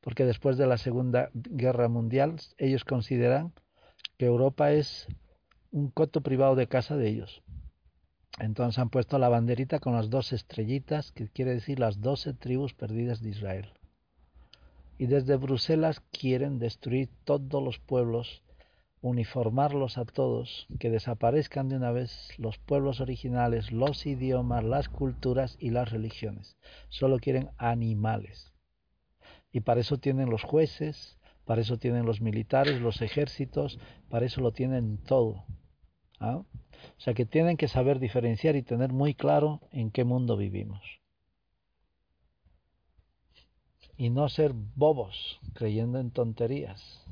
[0.00, 3.52] porque después de la Segunda Guerra Mundial ellos consideran
[4.16, 5.06] que Europa es
[5.70, 7.42] un coto privado de casa de ellos.
[8.38, 12.72] Entonces han puesto la banderita con las dos estrellitas, que quiere decir las doce tribus
[12.72, 13.72] perdidas de Israel.
[14.96, 18.42] Y desde Bruselas quieren destruir todos los pueblos,
[19.00, 25.56] uniformarlos a todos, que desaparezcan de una vez los pueblos originales, los idiomas, las culturas
[25.60, 26.56] y las religiones.
[26.88, 28.52] Solo quieren animales.
[29.52, 34.40] Y para eso tienen los jueces, para eso tienen los militares, los ejércitos, para eso
[34.40, 35.44] lo tienen todo.
[36.20, 36.36] ¿ah?
[36.36, 40.82] O sea que tienen que saber diferenciar y tener muy claro en qué mundo vivimos.
[43.96, 47.04] Y no ser bobos creyendo en tonterías.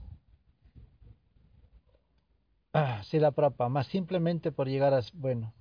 [2.72, 5.00] Ah, si la prapa, más simplemente por llegar a...
[5.14, 5.54] Bueno,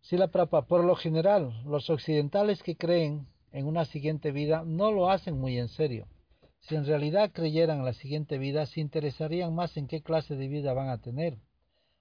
[0.00, 4.90] si la prapa, por lo general, los occidentales que creen en una siguiente vida no
[4.90, 6.08] lo hacen muy en serio.
[6.60, 10.48] Si en realidad creyeran en la siguiente vida, se interesarían más en qué clase de
[10.48, 11.38] vida van a tener.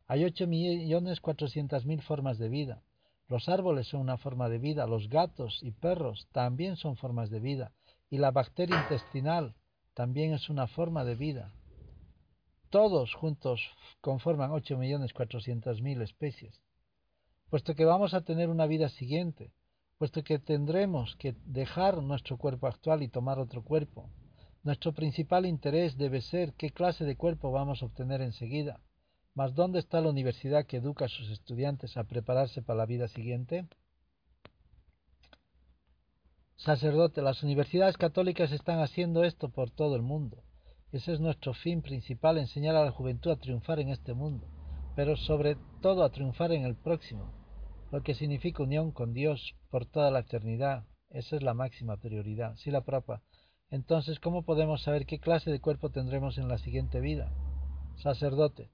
[0.08, 2.84] Hay ocho millones cuatrocientas mil formas de vida.
[3.28, 7.40] Los árboles son una forma de vida, los gatos y perros también son formas de
[7.40, 7.72] vida,
[8.10, 9.56] y la bacteria intestinal
[9.94, 11.54] también es una forma de vida.
[12.70, 13.62] Todos juntos
[14.02, 16.62] conforman ocho millones cuatrocientas mil especies.
[17.50, 19.52] Puesto que vamos a tener una vida siguiente,
[20.02, 24.10] puesto que tendremos que dejar nuestro cuerpo actual y tomar otro cuerpo.
[24.64, 28.80] Nuestro principal interés debe ser qué clase de cuerpo vamos a obtener enseguida.
[29.36, 33.10] Mas ¿dónde está la universidad que educa a sus estudiantes a prepararse para la vida
[33.10, 33.68] siguiente?
[36.56, 40.42] Sacerdote, las universidades católicas están haciendo esto por todo el mundo.
[40.92, 44.48] Ese es nuestro fin principal, enseñar a la juventud a triunfar en este mundo,
[44.96, 47.41] pero sobre todo a triunfar en el próximo
[47.92, 50.86] lo que significa unión con Dios por toda la eternidad.
[51.10, 52.56] Esa es la máxima prioridad.
[52.56, 53.22] Si la propa.
[53.70, 57.32] Entonces, ¿cómo podemos saber qué clase de cuerpo tendremos en la siguiente vida?
[57.98, 58.70] Sacerdote.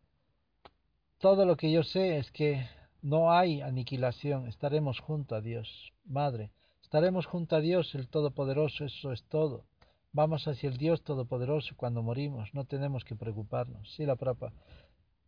[1.19, 2.67] Todo lo que yo sé es que
[3.01, 5.93] no hay aniquilación, estaremos junto a Dios.
[6.05, 6.51] Madre,
[6.81, 9.65] estaremos junto a Dios el Todopoderoso, eso es todo.
[10.13, 13.91] Vamos hacia el Dios Todopoderoso cuando morimos, no tenemos que preocuparnos.
[13.95, 14.53] Sí, la propa.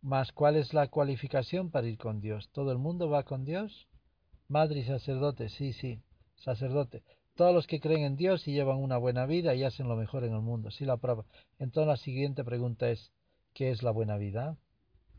[0.02, 2.48] Mas ¿cuál es la cualificación para ir con Dios?
[2.52, 3.86] ¿Todo el mundo va con Dios?
[4.48, 6.00] Madre y sacerdote, sí, sí,
[6.36, 7.02] sacerdote.
[7.34, 10.24] Todos los que creen en Dios y llevan una buena vida y hacen lo mejor
[10.24, 10.70] en el mundo.
[10.70, 11.24] Sí, la prueba.
[11.58, 13.12] Entonces la siguiente pregunta es,
[13.52, 14.56] ¿qué es la buena vida?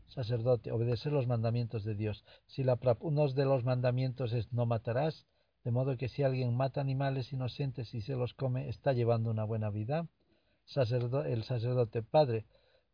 [0.08, 2.24] Sacerdote, obedecer los mandamientos de Dios.
[2.46, 5.26] Si la uno de los mandamientos es no matarás,
[5.64, 9.44] de modo que si alguien mata animales inocentes y se los come, está llevando una
[9.44, 10.08] buena vida.
[10.66, 12.46] el sacerdote, Padre,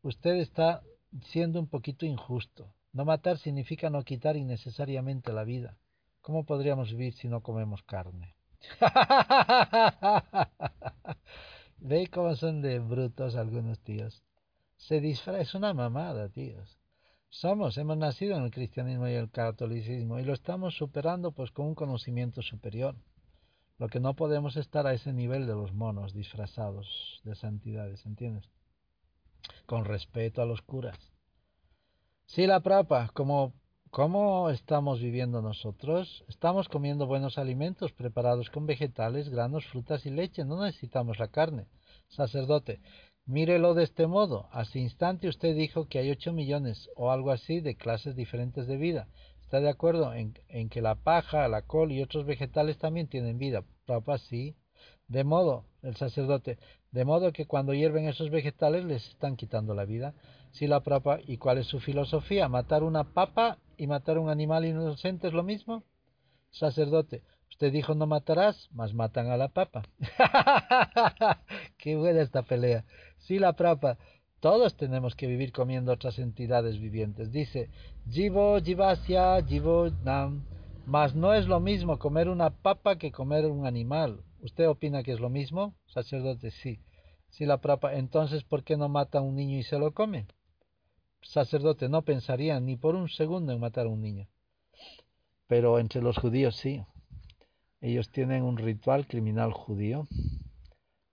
[0.02, 0.82] usted está
[1.22, 2.72] siendo un poquito injusto.
[2.92, 5.78] No matar significa no quitar innecesariamente la vida.
[6.20, 8.34] ¿Cómo podríamos vivir si no comemos carne?
[11.78, 14.24] ¿Ve cómo son de brutos algunos tíos?
[14.76, 16.78] Se disfraza, es una mamada, tíos.
[17.30, 21.66] Somos, hemos nacido en el cristianismo y el catolicismo y lo estamos superando pues con
[21.66, 22.96] un conocimiento superior.
[23.78, 28.48] Lo que no podemos estar a ese nivel de los monos disfrazados de santidades, ¿entiendes?
[29.66, 30.98] Con respeto a los curas.
[32.26, 33.54] Sí, la prapa, como
[33.90, 36.22] ¿Cómo estamos viviendo nosotros?
[36.28, 40.44] Estamos comiendo buenos alimentos preparados con vegetales, granos, frutas y leche.
[40.44, 41.68] No necesitamos la carne.
[42.08, 42.80] Sacerdote,
[43.24, 44.46] mírelo de este modo.
[44.52, 48.76] Hace instante usted dijo que hay ocho millones o algo así de clases diferentes de
[48.76, 49.08] vida.
[49.40, 53.38] ¿Está de acuerdo en, en que la paja, la col y otros vegetales también tienen
[53.38, 53.64] vida?
[53.86, 54.54] Papa, sí.
[55.08, 56.58] De modo, el sacerdote,
[56.90, 60.14] de modo que cuando hierven esos vegetales les están quitando la vida.
[60.52, 62.48] Si la papa, ¿y cuál es su filosofía?
[62.48, 65.84] ¿Matar una papa y matar un animal inocente es lo mismo?
[66.50, 69.82] Sacerdote, usted dijo no matarás, mas matan a la papa.
[71.78, 72.84] Qué buena esta pelea.
[73.18, 73.98] Si la papa,
[74.40, 77.32] todos tenemos que vivir comiendo otras entidades vivientes.
[77.32, 77.68] Dice,
[78.08, 80.44] Jivo, Jivasya, Jivo, Nam.
[80.88, 84.24] Mas no es lo mismo comer una papa que comer un animal.
[84.40, 85.74] ¿Usted opina que es lo mismo?
[85.84, 86.80] Sacerdote, sí.
[87.28, 90.28] Si la prapa, entonces ¿por qué no mata a un niño y se lo come?
[91.20, 94.28] Sacerdote, no pensaría ni por un segundo en matar a un niño.
[95.46, 96.82] Pero entre los judíos sí.
[97.82, 100.08] Ellos tienen un ritual criminal judío.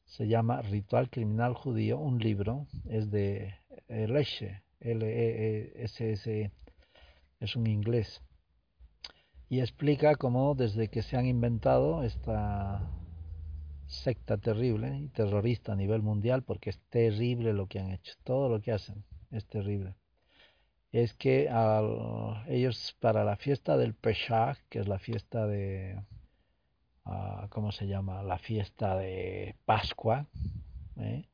[0.05, 2.65] Se llama Ritual Criminal Judío, un libro.
[2.85, 3.55] Es de
[3.89, 6.43] Leshe, L-E-S-S-E.
[6.43, 6.51] E,
[7.41, 8.21] es un inglés.
[9.49, 12.89] Y explica cómo desde que se han inventado esta
[13.87, 18.49] secta terrible y terrorista a nivel mundial, porque es terrible lo que han hecho, todo
[18.49, 19.95] lo que hacen es terrible.
[20.91, 21.49] Es que
[22.47, 26.01] ellos para la fiesta del Pesach, que es la fiesta de,
[27.05, 28.23] uh, ¿cómo se llama?
[28.23, 30.27] La fiesta de Pascua,
[30.97, 31.27] ¿eh?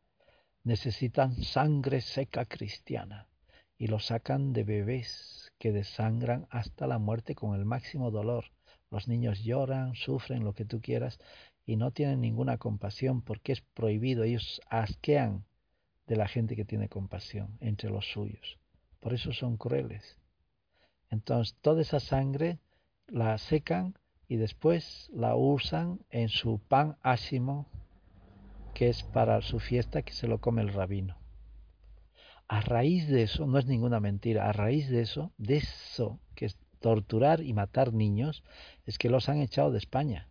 [0.63, 3.27] necesitan sangre seca cristiana
[3.77, 8.45] y lo sacan de bebés que desangran hasta la muerte con el máximo dolor.
[8.89, 11.19] Los niños lloran, sufren lo que tú quieras
[11.67, 14.23] y no tienen ninguna compasión porque es prohibido.
[14.23, 15.45] Ellos asquean
[16.07, 18.57] de la gente que tiene compasión entre los suyos.
[18.99, 20.17] Por eso son crueles.
[21.11, 22.57] Entonces toda esa sangre
[23.05, 23.93] la secan
[24.27, 27.67] y después la usan en su pan ácimo,
[28.73, 31.20] que es para su fiesta que se lo come el rabino.
[32.57, 36.45] A raíz de eso, no es ninguna mentira, a raíz de eso, de eso que
[36.45, 38.43] es torturar y matar niños,
[38.85, 40.27] es que los han echado de España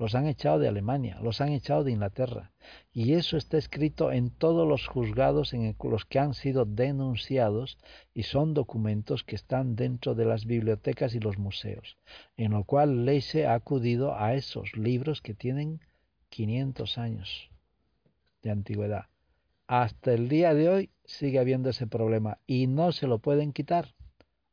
[0.00, 2.52] los han echado de Alemania, los han echado de Inglaterra.
[2.90, 7.76] Y eso está escrito en todos los juzgados en los que han sido denunciados
[8.14, 11.98] y son documentos que están dentro de las bibliotecas y los museos,
[12.38, 15.80] en lo cual Leise ha acudido a esos libros que tienen
[16.30, 17.50] 500 años
[18.42, 19.04] de antigüedad.
[19.70, 23.94] Hasta el día de hoy sigue habiendo ese problema y no se lo pueden quitar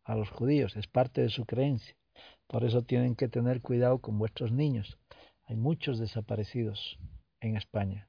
[0.04, 1.96] a los judíos, es parte de su creencia.
[2.46, 5.00] Por eso tienen que tener cuidado con vuestros niños
[5.48, 7.00] hay muchos desaparecidos
[7.40, 8.08] en España.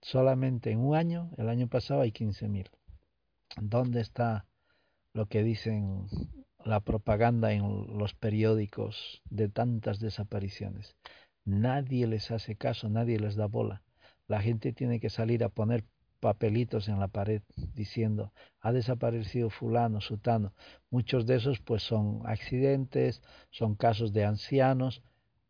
[0.00, 2.70] Solamente en un año, el año pasado, hay 15.000.
[3.60, 4.46] ¿Dónde está
[5.12, 6.06] lo que dicen
[6.64, 10.96] la propaganda en los periódicos de tantas desapariciones.
[11.44, 13.82] Nadie les hace caso, nadie les da bola.
[14.28, 15.84] La gente tiene que salir a poner
[16.26, 17.42] papelitos en la pared
[17.76, 20.54] diciendo ha desaparecido fulano, sutano.
[20.90, 25.04] Muchos de esos pues son accidentes, son casos de ancianos,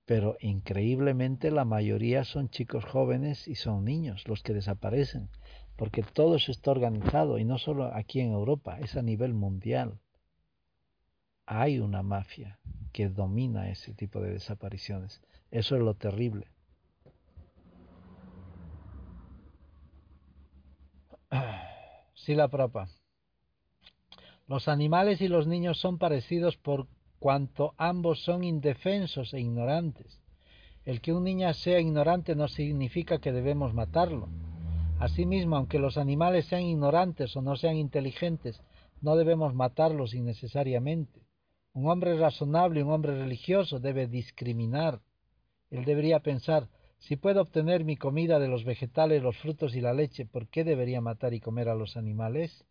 [0.04, 5.30] pero increíblemente la mayoría son chicos jóvenes y son niños los que desaparecen,
[5.76, 9.98] porque todo eso está organizado y no solo aquí en Europa, es a nivel mundial.
[11.46, 12.58] Hay una mafia
[12.92, 15.22] que domina ese tipo de desapariciones.
[15.50, 16.48] Eso es lo terrible.
[22.14, 22.88] Sí, la propa.
[24.48, 30.20] Los animales y los niños son parecidos por cuanto ambos son indefensos e ignorantes.
[30.84, 34.28] El que un niño sea ignorante no significa que debemos matarlo.
[34.98, 38.60] Asimismo, aunque los animales sean ignorantes o no sean inteligentes,
[39.00, 41.26] no debemos matarlos innecesariamente.
[41.74, 45.00] Un hombre razonable, un hombre religioso debe discriminar.
[45.70, 46.68] Él debería pensar,
[46.98, 50.64] si puedo obtener mi comida de los vegetales, los frutos y la leche, ¿por qué
[50.64, 52.64] debería matar y comer a los animales?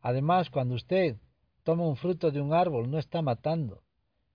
[0.00, 1.16] Además, cuando usted
[1.62, 3.82] toma un fruto de un árbol, no está matando.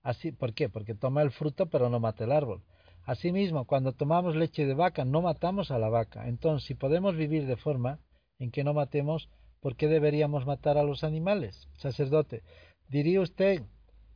[0.02, 0.68] Así, ¿Por qué?
[0.68, 2.62] Porque toma el fruto pero no mata el árbol.
[3.04, 6.28] Asimismo, cuando tomamos leche de vaca, no matamos a la vaca.
[6.28, 7.98] Entonces, si podemos vivir de forma
[8.38, 9.28] en que no matemos,
[9.60, 11.68] ¿por qué deberíamos matar a los animales?
[11.76, 12.42] Sacerdote,
[12.88, 13.62] ¿diría usted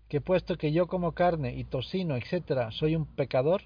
[0.09, 3.63] que puesto que yo como carne y tocino, etcétera, soy un pecador?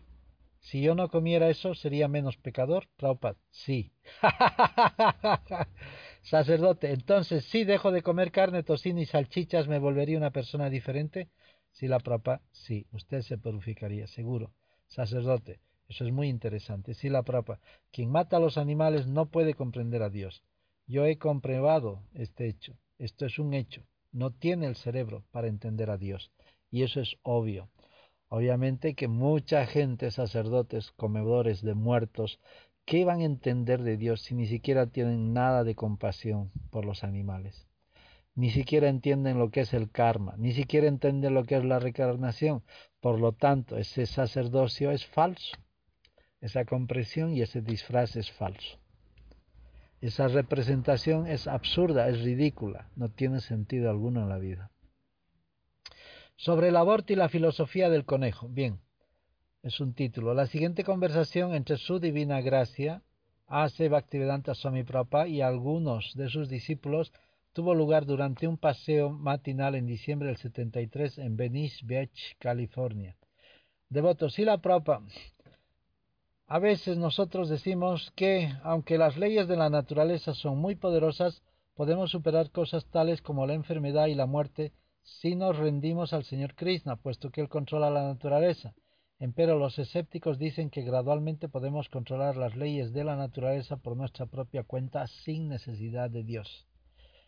[0.61, 2.89] Si yo no comiera eso, ¿sería menos pecador?
[2.97, 3.93] Prabhupada, sí.
[6.23, 11.29] Sacerdote, entonces, si dejo de comer carne, tocino y salchichas, ¿me volvería una persona diferente?
[11.73, 14.53] Sí, la Prabhupada, sí, usted se purificaría, seguro.
[14.89, 16.95] Sacerdote, eso es muy interesante.
[16.95, 20.43] Sí, la Prabhupada, quien mata a los animales no puede comprender a Dios.
[20.87, 22.77] Yo he comprobado este hecho.
[22.99, 23.83] Esto es un hecho.
[24.13, 26.33] No tiene el cerebro para entender a Dios.
[26.71, 27.69] Y eso es obvio.
[28.31, 32.41] Obviamente que mucha gente, sacerdotes, comedores de muertos,
[32.85, 37.05] ¿qué van a entender de Dios si ni siquiera tienen nada de compasión por los
[37.05, 37.67] animales?
[38.35, 41.79] Ni siquiera entienden lo que es el karma, ni siquiera entienden lo que es la
[41.79, 42.63] reencarnación.
[43.01, 45.57] Por lo tanto, ese sacerdocio es falso.
[46.41, 48.79] Esa comprensión y ese disfraz es falso.
[50.01, 54.71] Esa representación es absurda, es ridícula, no tiene sentido alguno en la vida.
[56.39, 58.47] Sobre el aborto y la filosofía del conejo.
[58.49, 58.79] Bien,
[59.65, 60.35] es un título.
[60.35, 63.03] La siguiente conversación entre su divina gracia,
[63.49, 67.13] Ase Bhaktivedanta Swami Prabhupada y algunos de sus discípulos
[67.53, 73.17] tuvo lugar durante un paseo matinal en diciembre del 73 en Venice Beach, California.
[73.89, 75.03] Devoto Sila Prabhupada,
[76.47, 81.43] a veces nosotros decimos que, aunque las leyes de la naturaleza son muy poderosas,
[81.75, 84.73] podemos superar cosas tales como la enfermedad y la muerte
[85.03, 88.75] si nos rendimos al Señor Krishna, puesto que Él controla la naturaleza.
[89.19, 94.27] Empero los escépticos dicen que gradualmente podemos controlar las leyes de la naturaleza por nuestra
[94.27, 96.69] propia cuenta sin necesidad de Dios.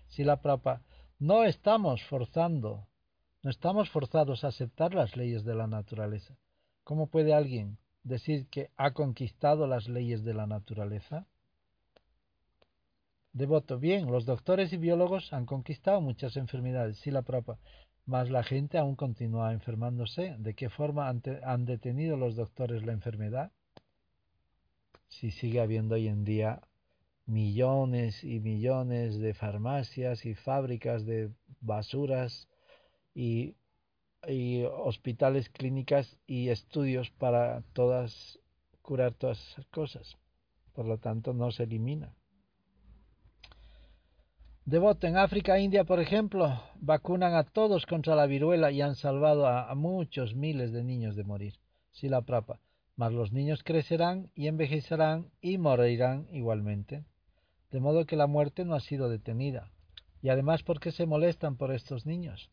[0.07, 0.83] Si la prapa
[1.19, 2.87] no estamos forzando,
[3.43, 6.37] no estamos forzados a aceptar las leyes de la naturaleza.
[6.85, 11.27] ¿Cómo puede alguien decir que ha conquistado las leyes de la naturaleza?
[13.33, 17.59] Devoto, bien, los doctores y biólogos han conquistado muchas enfermedades, sí la propa,
[18.05, 20.35] mas la gente aún continúa enfermándose.
[20.39, 23.53] ¿De qué forma han, han detenido los doctores la enfermedad?
[25.09, 26.61] Si sigue habiendo hoy en día
[27.27, 32.49] millones y millones de farmacias y fábricas de basuras
[33.15, 33.55] y,
[34.27, 38.41] y hospitales, clínicas y estudios para todas
[38.83, 40.17] curar todas esas cosas.
[40.73, 42.13] Por lo tanto, no se elimina.
[44.67, 49.47] Devoto, en África India, por ejemplo, vacunan a todos contra la viruela y han salvado
[49.47, 51.55] a, muchos miles de niños de morir.
[51.93, 52.61] Si la prapa.
[52.95, 57.05] Mas los niños crecerán y envejecerán y morirán igualmente.
[57.71, 59.73] De modo que la muerte no ha sido detenida.
[60.21, 62.51] Y además, ¿por qué se molestan por estos niños?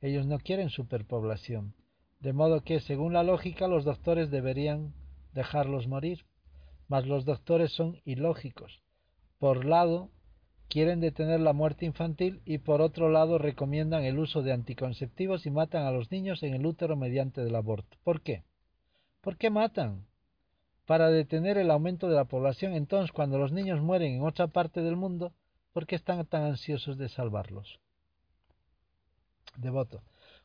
[0.00, 1.74] Ellos no quieren superpoblación.
[2.20, 4.94] De modo que, según la lógica, los doctores deberían
[5.34, 6.24] dejarlos morir.
[6.88, 8.80] Mas los doctores son ilógicos.
[9.38, 10.10] Por lado,
[10.68, 15.50] quieren detener la muerte infantil y por otro lado recomiendan el uso de anticonceptivos y
[15.50, 17.96] matan a los niños en el útero mediante el aborto.
[18.04, 18.44] ¿Por qué?
[19.20, 20.06] ¿Por qué matan?
[20.86, 22.74] Para detener el aumento de la población.
[22.74, 25.32] Entonces, cuando los niños mueren en otra parte del mundo,
[25.72, 27.80] ¿por qué están tan ansiosos de salvarlos?
[29.56, 30.02] Devoto.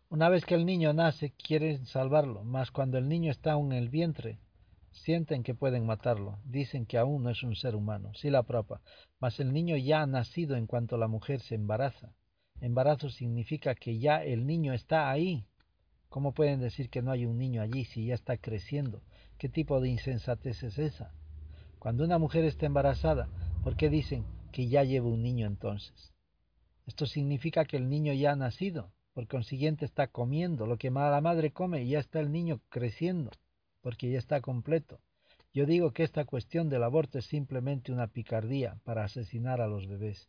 [0.10, 3.80] Una vez que el niño nace, quieren salvarlo, mas cuando el niño está aún en
[3.80, 4.38] el vientre,
[4.94, 8.80] Sienten que pueden matarlo, dicen que aún no es un ser humano, sí la propa,
[9.20, 12.14] mas el niño ya ha nacido en cuanto la mujer se embaraza.
[12.62, 15.48] Embarazo significa que ya el niño está ahí.
[16.10, 19.02] ¿Cómo pueden decir que no hay un niño allí si ya está creciendo?
[19.40, 21.12] ¿Qué tipo de insensatez es esa?
[21.80, 23.28] Cuando una mujer está embarazada,
[23.64, 26.14] ¿por qué dicen que ya lleva un niño entonces?
[26.86, 31.20] Esto significa que el niño ya ha nacido, por consiguiente está comiendo lo que la
[31.20, 33.32] madre come y ya está el niño creciendo,
[33.84, 35.00] porque ya está completo.
[35.54, 39.88] Yo digo que esta cuestión del aborto es simplemente una picardía para asesinar a los
[39.88, 40.28] bebés.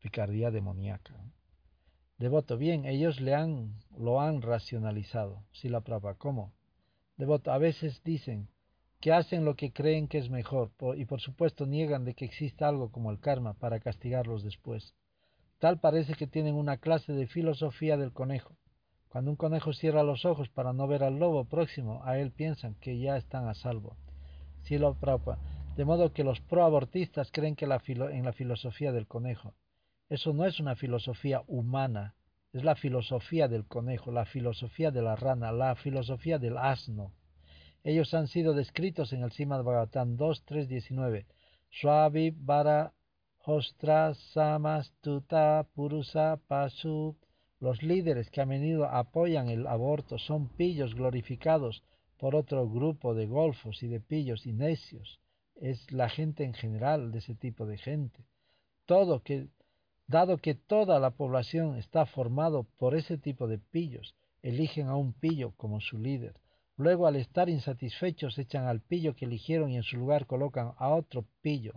[0.00, 1.14] Picardía demoníaca.
[2.18, 5.44] Devoto, bien, ellos le han, lo han racionalizado.
[5.52, 6.52] Si la prueba, ¿cómo?
[7.16, 8.48] Devoto, a veces dicen
[9.00, 12.68] que hacen lo que creen que es mejor y por supuesto niegan de que exista
[12.68, 14.94] algo como el karma para castigarlos después.
[15.58, 18.56] Tal parece que tienen una clase de filosofía del conejo.
[19.12, 22.76] Cuando un conejo cierra los ojos para no ver al lobo próximo, a él piensan
[22.76, 23.98] que ya están a salvo.
[24.62, 24.96] Si lo
[25.76, 29.52] De modo que los proabortistas creen que la en la filosofía del conejo.
[30.08, 32.14] Eso no es una filosofía humana,
[32.54, 37.12] es la filosofía del conejo, la filosofía de la rana, la filosofía del asno.
[37.84, 41.26] Ellos han sido descritos en el Srimad Bhagavatam 2.3.19.
[41.70, 42.94] Swabi Vara
[43.44, 44.14] Hostra
[45.74, 47.14] Purusa Pasu
[47.62, 51.84] los líderes que a menudo apoyan el aborto son pillos glorificados
[52.18, 55.20] por otro grupo de golfos y de pillos y necios.
[55.54, 58.24] Es la gente en general de ese tipo de gente.
[58.84, 59.46] Todo que,
[60.08, 65.12] dado que toda la población está formado por ese tipo de pillos, eligen a un
[65.12, 66.34] pillo como su líder.
[66.76, 70.88] Luego, al estar insatisfechos, echan al pillo que eligieron y en su lugar colocan a
[70.88, 71.74] otro pillo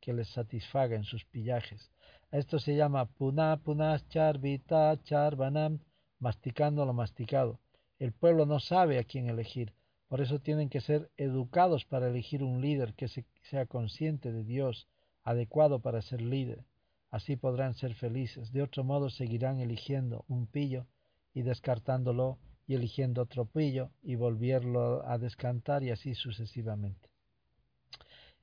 [0.00, 1.91] que les satisfaga en sus pillajes.
[2.32, 5.80] Esto se llama puna punaschar vita charvanam,
[6.18, 7.60] masticando lo masticado.
[7.98, 9.74] El pueblo no sabe a quién elegir,
[10.08, 13.08] por eso tienen que ser educados para elegir un líder que
[13.42, 14.88] sea consciente de Dios,
[15.22, 16.64] adecuado para ser líder.
[17.10, 18.50] Así podrán ser felices.
[18.50, 20.86] De otro modo seguirán eligiendo un pillo
[21.34, 27.10] y descartándolo y eligiendo otro pillo y volverlo a descantar y así sucesivamente.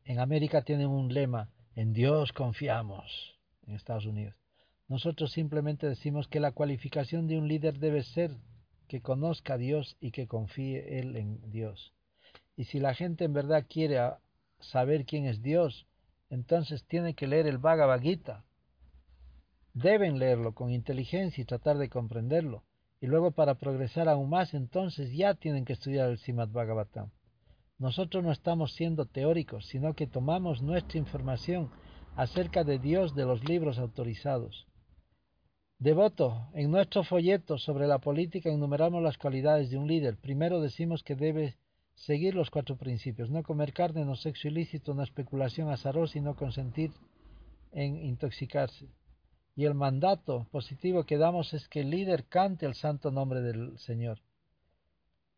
[0.06, 3.39] En América tienen un lema, en Dios confiamos
[3.70, 4.36] en Estados Unidos.
[4.88, 8.32] Nosotros simplemente decimos que la cualificación de un líder debe ser
[8.88, 11.94] que conozca a Dios y que confíe él en Dios.
[12.58, 14.00] Y si la gente en verdad quiere
[14.60, 15.86] saber quién es Dios,
[16.30, 18.44] entonces tiene que leer el Bhagavad Gita.
[19.74, 22.64] Deben leerlo con inteligencia y tratar de comprenderlo.
[23.00, 27.12] Y luego para progresar aún más, entonces ya tienen que estudiar el Srimad Bhagavatam.
[27.78, 31.72] Nosotros no estamos siendo teóricos, sino que tomamos nuestra información
[32.16, 34.68] acerca de Dios de los libros autorizados.
[35.80, 40.18] Devoto, en nuestro folleto sobre la política enumeramos las cualidades de un líder.
[40.18, 41.56] Primero decimos que debe
[41.96, 46.36] seguir los cuatro principios, no comer carne, no sexo ilícito, no especulación azarosa y no
[46.36, 46.92] consentir
[47.72, 48.88] en intoxicarse.
[49.56, 53.78] Y el mandato positivo que damos es que el líder cante el santo nombre del
[53.80, 54.20] Señor.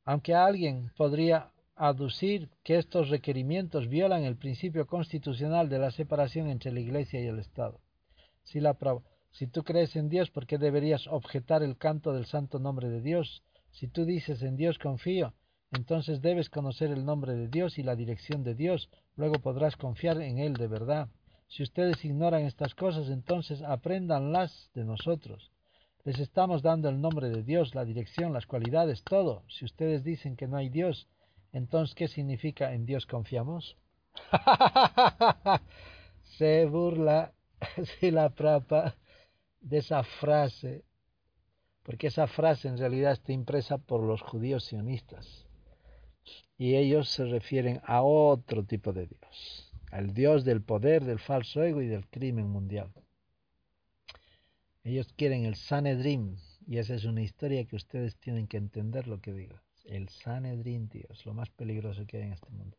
[0.06, 1.52] Aunque alguien podría
[1.88, 7.26] aducir que estos requerimientos violan el principio constitucional de la separación entre la Iglesia y
[7.26, 7.80] el Estado.
[8.44, 8.78] Si, la,
[9.32, 13.02] si tú crees en Dios, ¿por qué deberías objetar el canto del santo nombre de
[13.02, 13.42] Dios?
[13.72, 15.34] Si tú dices en Dios confío,
[15.72, 20.22] entonces debes conocer el nombre de Dios y la dirección de Dios, luego podrás confiar
[20.22, 21.10] en Él de verdad.
[21.48, 25.52] Si ustedes ignoran estas cosas, entonces apréndanlas de nosotros.
[26.04, 29.44] Les estamos dando el nombre de Dios, la dirección, las cualidades, todo.
[29.50, 31.08] Si ustedes dicen que no hay Dios,
[31.54, 33.78] entonces, ¿qué significa en Dios confiamos?
[36.38, 37.34] Se burla
[38.00, 38.96] si la prapa
[39.60, 40.84] de esa frase,
[41.84, 45.48] porque esa frase en realidad está impresa por los judíos sionistas.
[46.58, 51.64] Y ellos se refieren a otro tipo de Dios, al Dios del poder, del falso
[51.64, 52.92] ego y del crimen mundial.
[54.84, 56.38] Ellos quieren el Sanedrim,
[56.68, 59.60] y esa es una historia que ustedes tienen que entender lo que digo.
[59.86, 62.78] El Sanedrín, tío, es lo más peligroso que hay en este mundo.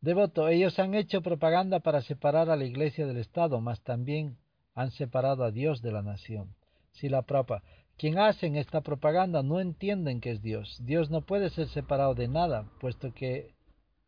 [0.00, 4.38] Devoto, ellos han hecho propaganda para separar a la iglesia del Estado, mas también
[4.74, 6.54] han separado a Dios de la nación.
[6.92, 7.62] Si la prapa,
[7.98, 10.78] quien hacen esta propaganda no entienden que es Dios.
[10.82, 13.54] Dios no puede ser separado de nada, puesto que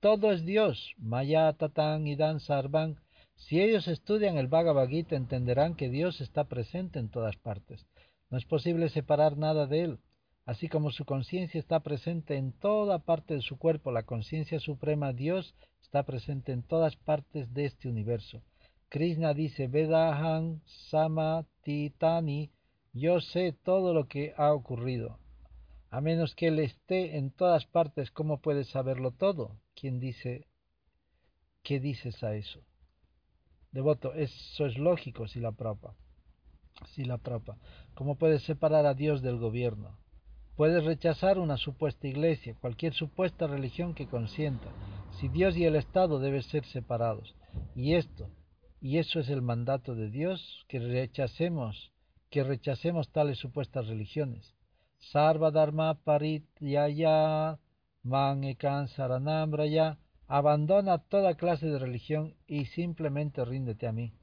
[0.00, 0.94] todo es Dios.
[0.96, 2.96] Maya, Tatán y Dan Sarvan.
[3.36, 7.86] Si ellos estudian el Bhagavad Gita, entenderán que Dios está presente en todas partes.
[8.30, 9.98] No es posible separar nada de él.
[10.44, 15.12] Así como su conciencia está presente en toda parte de su cuerpo, la conciencia suprema
[15.12, 18.42] Dios está presente en todas partes de este universo.
[18.88, 22.50] Krishna dice, Vedahan Samatitani,
[22.92, 25.18] yo sé todo lo que ha ocurrido.
[25.90, 29.60] A menos que Él esté en todas partes, ¿cómo puedes saberlo todo?
[29.74, 30.46] ¿Quién dice?
[31.62, 32.60] ¿Qué dices a eso?
[33.70, 35.94] Devoto, eso es lógico si la propa.
[36.88, 37.58] Sí, la propa.
[37.94, 40.01] ¿Cómo puedes separar a Dios del gobierno?
[40.56, 44.68] Puedes rechazar una supuesta iglesia, cualquier supuesta religión que consienta.
[45.18, 47.34] Si Dios y el Estado deben ser separados.
[47.74, 48.28] Y esto,
[48.80, 51.92] y eso es el mandato de Dios, que rechacemos,
[52.30, 54.54] que rechacemos tales supuestas religiones.
[54.98, 57.58] Sarva Dharma Parityaya
[58.02, 59.98] Mangekan Saranambraya
[60.28, 64.14] Abandona toda clase de religión y simplemente ríndete a mí.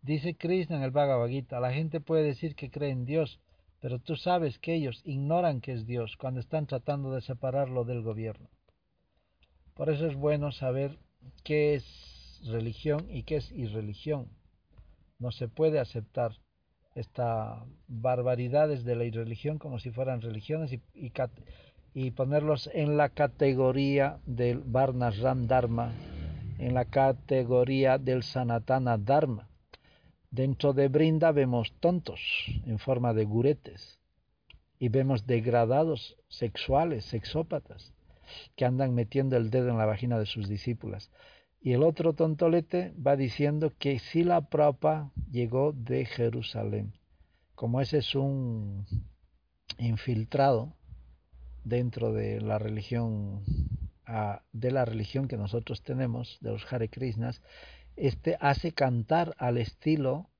[0.00, 3.38] Dice Krishna en el Bhagavad Gita, la gente puede decir que cree en Dios,
[3.82, 8.00] pero tú sabes que ellos ignoran que es Dios cuando están tratando de separarlo del
[8.00, 8.48] gobierno.
[9.74, 11.00] Por eso es bueno saber
[11.42, 14.28] qué es religión y qué es irreligión.
[15.18, 16.30] No se puede aceptar
[16.94, 21.12] estas barbaridades de la irreligión como si fueran religiones y, y
[21.94, 25.92] y ponerlos en la categoría del Varnashram Dharma,
[26.58, 29.48] en la categoría del Sanatana Dharma.
[30.32, 32.18] Dentro de Brinda vemos tontos
[32.64, 34.00] en forma de guretes
[34.78, 37.92] y vemos degradados sexuales, sexópatas,
[38.56, 41.10] que andan metiendo el dedo en la vagina de sus discípulas.
[41.60, 46.94] Y el otro tontolete va diciendo que si la propa llegó de Jerusalén.
[47.54, 48.86] Como ese es un
[49.76, 50.72] infiltrado,
[51.62, 53.44] dentro de la religión
[54.06, 57.42] ah, de la religión que nosotros tenemos, de los Hare Krishnas,
[57.96, 60.30] este hace cantar al estilo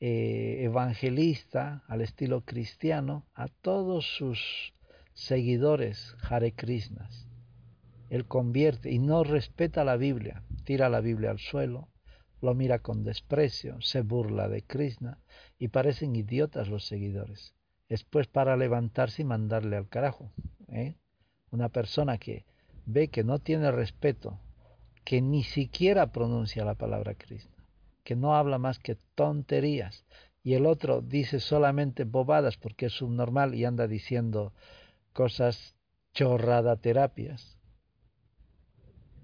[0.00, 4.74] eh, evangelista, al estilo cristiano, a todos sus
[5.12, 7.28] seguidores Hare Krishnas.
[8.10, 11.88] Él convierte y no respeta la Biblia, tira la Biblia al suelo,
[12.40, 15.18] lo mira con desprecio, se burla de Krishna
[15.58, 17.54] y parecen idiotas los seguidores.
[17.88, 20.32] Después para levantarse y mandarle al carajo.
[20.68, 20.96] ¿eh?
[21.50, 22.44] Una persona que
[22.84, 24.38] ve que no tiene respeto,
[25.04, 27.62] que ni siquiera pronuncia la palabra Cristo,
[28.02, 30.04] que no habla más que tonterías,
[30.42, 34.52] y el otro dice solamente bobadas porque es subnormal y anda diciendo
[35.12, 35.74] cosas
[36.12, 37.58] chorrada terapias,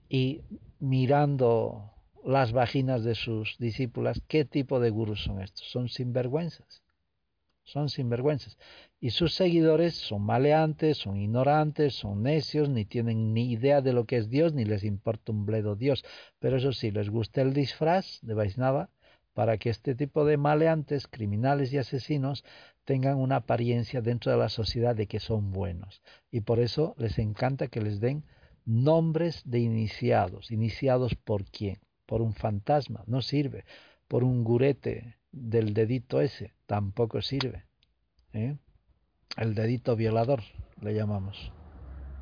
[0.09, 0.43] y
[0.79, 1.93] mirando
[2.25, 5.67] las vaginas de sus discípulas, ¿qué tipo de gurús son estos?
[5.71, 6.83] Son sinvergüenzas
[7.71, 8.59] son sinvergüenzas.
[9.01, 14.05] Y sus seguidores son maleantes, son ignorantes, son necios, ni tienen ni idea de lo
[14.05, 16.05] que es Dios, ni les importa un bledo Dios.
[16.39, 18.91] Pero eso sí, les gusta el disfraz de Vaisnava
[19.33, 22.45] para que este tipo de maleantes, criminales y asesinos
[22.85, 26.03] tengan una apariencia dentro de la sociedad de que son buenos.
[26.31, 28.25] Y por eso les encanta que les den
[28.67, 30.51] nombres de iniciados.
[30.51, 31.79] ¿Iniciados por quién?
[32.05, 33.65] Por un fantasma, no sirve.
[34.09, 37.65] Por un gurete del dedito ese, tampoco sirve.
[38.33, 38.57] ¿eh?
[39.37, 40.43] El dedito violador,
[40.81, 41.53] le llamamos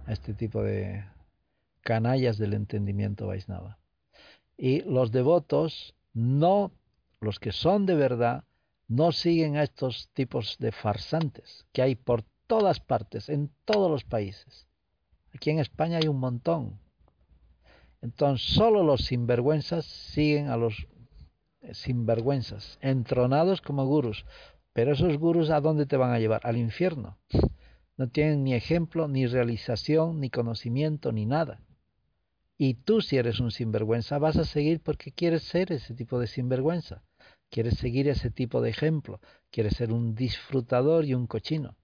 [0.07, 1.05] a este tipo de
[1.81, 3.79] canallas del entendimiento Vaisnava.
[4.57, 6.73] Y los devotos, no,
[7.21, 8.45] los que son de verdad,
[8.89, 14.05] no siguen a estos tipos de farsantes que hay por todas partes, en todos los
[14.05, 14.67] países.
[15.35, 16.81] Aquí en España hay un montón.
[18.01, 20.87] Entonces, solo los sinvergüenzas siguen a los
[21.73, 24.25] sinvergüenzas, entronados como gurus.
[24.79, 26.41] Pero esos gurus a dónde te van a llevar?
[26.45, 27.19] Al infierno.
[27.97, 31.61] No tienen ni ejemplo, ni realización, ni conocimiento, ni nada.
[32.57, 36.29] Y tú si eres un sinvergüenza vas a seguir porque quieres ser ese tipo de
[36.29, 37.03] sinvergüenza.
[37.51, 39.21] Quieres seguir ese tipo de ejemplo.
[39.51, 41.77] Quieres ser un disfrutador y un cochino.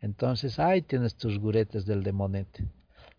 [0.00, 2.66] Entonces ahí tienes tus guretes del demonete.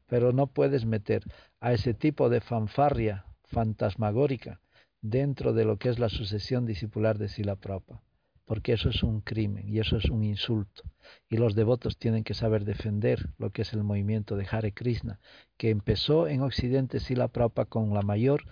[0.07, 1.23] Pero no puedes meter
[1.61, 4.59] a ese tipo de fanfarria fantasmagórica
[5.01, 8.04] dentro de lo que es la sucesión discipular de Sila Prabhupada,
[8.45, 10.83] porque eso es un crimen y eso es un insulto.
[11.29, 15.19] Y los devotos tienen que saber defender lo que es el movimiento de Hare Krishna,
[15.57, 18.43] que empezó en Occidente Sila Prabhupada con la mayor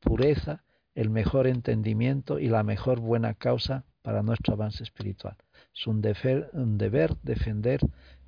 [0.00, 0.64] pureza,
[0.94, 5.36] el mejor entendimiento y la mejor buena causa para nuestro avance espiritual.
[5.74, 7.80] Es un deber, defender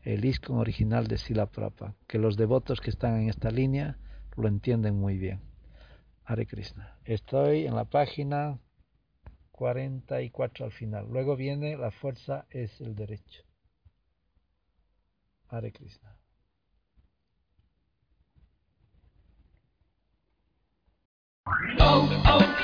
[0.02, 3.98] el ISKCON original de Sila Prabhupada, que los devotos que están en esta línea
[4.36, 5.40] lo entienden muy bien.
[6.24, 6.96] Hare Krishna.
[7.04, 8.58] Estoy en la página
[9.54, 11.06] 44 al final.
[11.08, 13.44] Luego viene la fuerza es el derecho.
[15.48, 16.16] Hare Krishna.
[21.78, 22.63] Oh, oh,